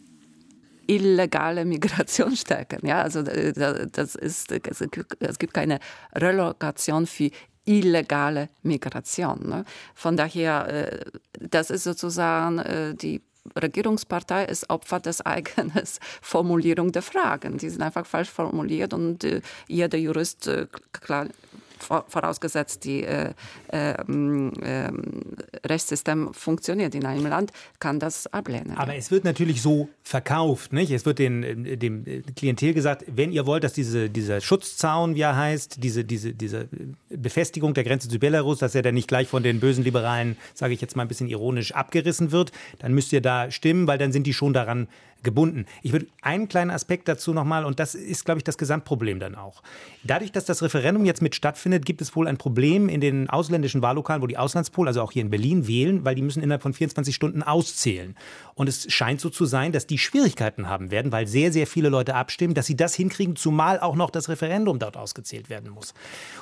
[0.89, 2.85] illegale Migration stärken.
[2.85, 3.53] Ja, also äh,
[3.91, 5.79] das ist, es gibt keine
[6.15, 7.29] Relokation für
[7.65, 9.47] illegale Migration.
[9.47, 9.65] Ne?
[9.93, 11.05] Von daher, äh,
[11.39, 13.21] das ist sozusagen äh, die
[13.55, 15.71] Regierungspartei ist Opfer des eigenen
[16.21, 17.57] Formulierung der Fragen.
[17.57, 19.25] Die sind einfach falsch formuliert und
[19.67, 20.49] jeder Jurist
[21.83, 23.33] vorausgesetzt die äh,
[23.71, 24.91] äh, äh,
[25.65, 28.77] Rechtssystem funktioniert in einem Land, kann das ablehnen.
[28.77, 30.91] Aber es wird natürlich so verkauft, nicht?
[30.91, 32.05] Es wird den, äh, dem
[32.35, 36.67] Klientel gesagt, wenn ihr wollt, dass diese, dieser Schutzzaun, wie er heißt, diese, diese, diese
[37.09, 40.73] Befestigung der Grenze zu Belarus, dass er dann nicht gleich von den bösen Liberalen, sage
[40.73, 44.11] ich jetzt mal ein bisschen ironisch, abgerissen wird, dann müsst ihr da stimmen, weil dann
[44.11, 44.87] sind die schon daran
[45.23, 45.65] gebunden.
[45.81, 49.35] Ich würde einen kleinen Aspekt dazu nochmal, und das ist, glaube ich, das Gesamtproblem dann
[49.35, 49.61] auch.
[50.03, 53.81] Dadurch, dass das Referendum jetzt mit stattfindet, gibt es wohl ein Problem in den ausländischen
[53.81, 56.73] Wahllokalen, wo die Auslandspolen, also auch hier in Berlin, wählen, weil die müssen innerhalb von
[56.73, 58.15] 24 Stunden auszählen.
[58.55, 61.89] Und es scheint so zu sein, dass die Schwierigkeiten haben werden, weil sehr, sehr viele
[61.89, 65.93] Leute abstimmen, dass sie das hinkriegen, zumal auch noch das Referendum dort ausgezählt werden muss.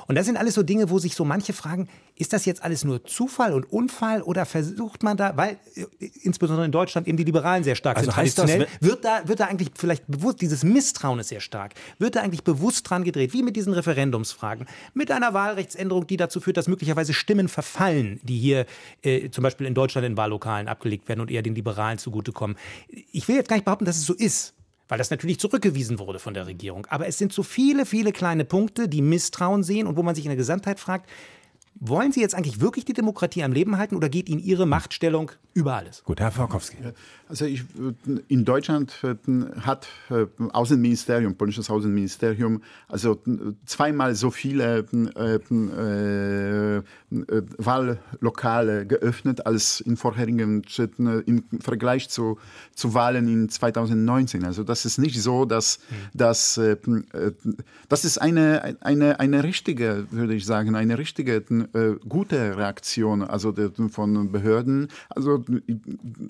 [0.07, 2.83] Und das sind alles so Dinge, wo sich so manche fragen, ist das jetzt alles
[2.83, 7.23] nur Zufall und Unfall oder versucht man da, weil äh, insbesondere in Deutschland eben die
[7.23, 10.63] Liberalen sehr stark also sind traditionell, das, wird da, wird da eigentlich vielleicht bewusst, dieses
[10.63, 15.11] Misstrauen ist sehr stark, wird da eigentlich bewusst dran gedreht, wie mit diesen Referendumsfragen, mit
[15.11, 18.65] einer Wahlrechtsänderung, die dazu führt, dass möglicherweise Stimmen verfallen, die hier
[19.01, 22.57] äh, zum Beispiel in Deutschland in Wahllokalen abgelegt werden und eher den Liberalen zugutekommen.
[23.11, 24.53] Ich will jetzt gar nicht behaupten, dass es so ist
[24.89, 26.85] weil das natürlich zurückgewiesen wurde von der Regierung.
[26.89, 30.25] Aber es sind so viele, viele kleine Punkte, die Misstrauen sehen und wo man sich
[30.25, 31.09] in der Gesamtheit fragt,
[31.79, 35.31] wollen Sie jetzt eigentlich wirklich die Demokratie am Leben halten oder geht Ihnen Ihre Machtstellung
[35.53, 36.03] über alles?
[36.03, 36.77] Gut, Herr Farkowski.
[37.29, 37.63] Also ich,
[38.27, 38.93] in Deutschland
[39.61, 43.21] hat äh, Außenministerium, polnisches Außenministerium, also
[43.65, 44.85] zweimal so viele
[45.17, 52.37] äh, äh, Wahllokale geöffnet als in vorherigen Schritten im Vergleich zu,
[52.75, 54.45] zu Wahlen in 2019.
[54.45, 55.93] Also das ist nicht so, dass, mhm.
[56.13, 56.59] dass
[57.89, 61.43] das ist eine, eine, eine richtige, würde ich sagen, eine richtige
[62.07, 63.53] gute Reaktion also
[63.89, 64.87] von Behörden.
[65.09, 65.43] Also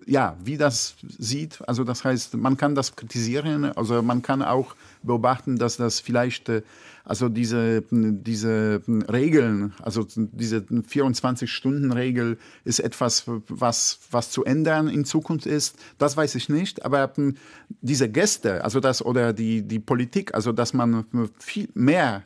[0.05, 4.75] ja, wie das sieht, also das heißt, man kann das kritisieren, also man kann auch
[5.03, 6.61] beobachten, dass das vielleicht äh,
[7.07, 15.45] also diese, diese Regeln, also diese 24-Stunden-Regel ist etwas, was, was zu ändern in Zukunft
[15.45, 15.77] ist.
[15.99, 16.83] Das weiß ich nicht.
[16.83, 17.13] Aber
[17.81, 21.05] diese Gäste, also das oder die, die Politik, also dass man
[21.39, 22.23] viel mehr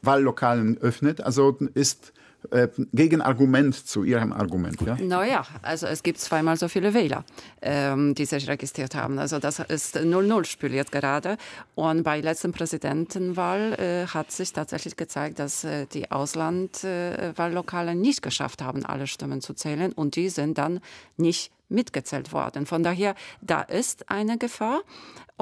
[0.00, 2.14] Wahllokalen öffnet, also ist
[2.50, 4.80] äh, Gegenargument zu Ihrem Argument.
[4.80, 4.96] Ja?
[5.00, 7.24] Naja, also es gibt zweimal so viele Wähler,
[7.60, 9.18] ähm, die sich registriert haben.
[9.18, 11.36] Also das ist 0-0-Spiel jetzt gerade.
[11.74, 18.22] Und bei der letzten Präsidentenwahl äh, hat sich tatsächlich gezeigt, dass äh, die Auslandwahllokale nicht
[18.22, 19.92] geschafft haben, alle Stimmen zu zählen.
[19.92, 20.80] Und die sind dann
[21.16, 22.66] nicht mitgezählt worden.
[22.66, 24.82] Von daher, da ist eine Gefahr.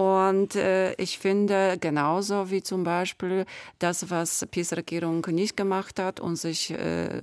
[0.00, 3.44] Und äh, ich finde genauso wie zum Beispiel
[3.80, 7.20] das, was PiS-Regierung nicht gemacht hat und sich äh,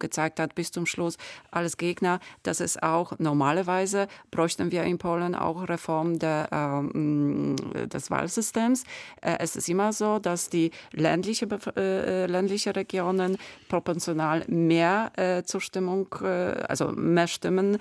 [0.00, 1.16] gezeigt hat bis zum Schluss
[1.52, 8.10] als Gegner, dass es auch normalerweise bräuchten wir in Polen auch Reform der, äh, des
[8.10, 8.82] Wahlsystems.
[9.20, 13.36] Äh, es ist immer so, dass die ländliche, äh, ländliche Regionen
[13.68, 17.78] proportional mehr äh, Zustimmung, also mehr Stimmen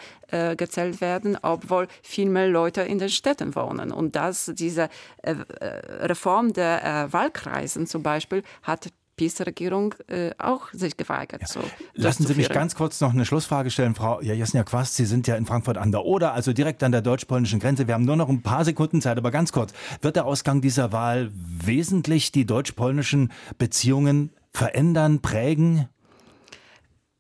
[0.58, 3.92] gezählt werden, obwohl viel mehr Leute in den Städten wohnen.
[3.92, 4.90] Und dass diese
[5.24, 5.66] äh, äh,
[6.06, 11.42] Reform der äh, Wahlkreisen zum Beispiel hat PiS-Regierung äh, auch sich geweigert.
[11.42, 11.48] Ja.
[11.48, 11.60] So,
[11.96, 14.96] Lassen Sie mich ganz kurz noch eine Schlussfrage stellen, Frau Jasnia Quast.
[14.96, 17.88] Sie sind ja in Frankfurt an der Oder, also direkt an der deutsch-polnischen Grenze.
[17.88, 19.74] Wir haben nur noch ein paar Sekunden Zeit, aber ganz kurz.
[20.02, 25.90] Wird der Ausgang dieser Wahl wesentlich die deutsch-polnischen Beziehungen verändern, prägen?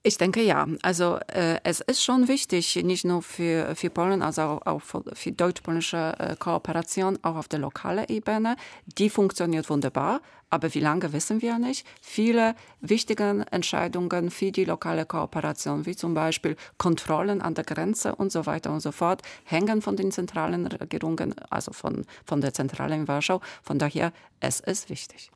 [0.08, 0.66] Ich denke ja.
[0.84, 5.32] Also äh, es ist schon wichtig, nicht nur für, für Polen, also auch, auch für
[5.34, 8.56] deutsch-polnische äh, Kooperation, auch auf der lokalen Ebene.
[8.98, 11.86] Die funktioniert wunderbar, aber wie lange wissen wir nicht.
[12.02, 18.32] Viele wichtige Entscheidungen für die lokale Kooperation, wie zum Beispiel Kontrollen an der Grenze und
[18.32, 22.96] so weiter und so fort, hängen von den zentralen Regierungen, also von, von der Zentrale
[22.96, 23.42] in Warschau.
[23.62, 25.32] Von daher, es ist wichtig.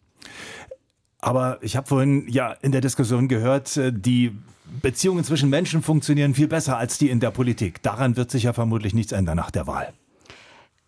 [1.22, 4.36] Aber ich habe vorhin ja in der Diskussion gehört, äh, die
[4.82, 7.84] Beziehungen zwischen Menschen funktionieren viel besser als die in der Politik.
[7.84, 9.94] Daran wird sich ja vermutlich nichts ändern nach der Wahl.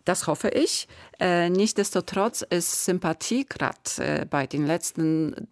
[0.04, 0.88] Das hoffe ich.
[1.20, 5.48] Äh, nichtsdestotrotz ist Sympathie gerade äh, bei den letzten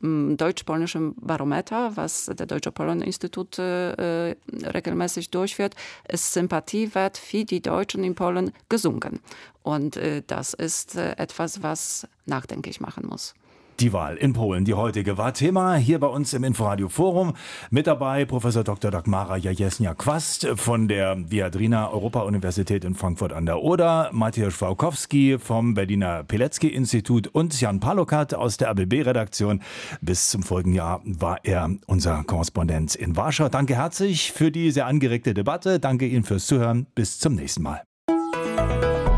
[0.00, 5.76] mm, deutsch-polnischen Barometer, was der Deutsche Polen-Institut regelmäßig durchführt,
[6.08, 9.20] ist Sympathiewert für die Deutschen in Polen gesunken.
[9.62, 13.34] Und das ist etwas, was nachdenklich machen muss.
[13.80, 17.32] Die Wahl in Polen, die heutige, war Thema hier bei uns im Inforadio Forum.
[17.70, 18.90] Mit dabei Professor Dr.
[18.90, 26.24] Dagmara Jajesnia-Quast von der Viadrina Europa-Universität in Frankfurt an der Oder, Matthias Schwaukowski vom Berliner
[26.24, 29.62] Pilecki-Institut und Jan Palokat aus der ABB-Redaktion.
[30.02, 33.48] Bis zum folgenden Jahr war er unser Korrespondent in Warschau.
[33.48, 35.80] Danke herzlich für die sehr angeregte Debatte.
[35.80, 36.86] Danke Ihnen fürs Zuhören.
[36.94, 37.82] Bis zum nächsten Mal.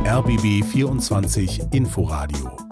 [0.04, 2.71] RBB 24 Inforadio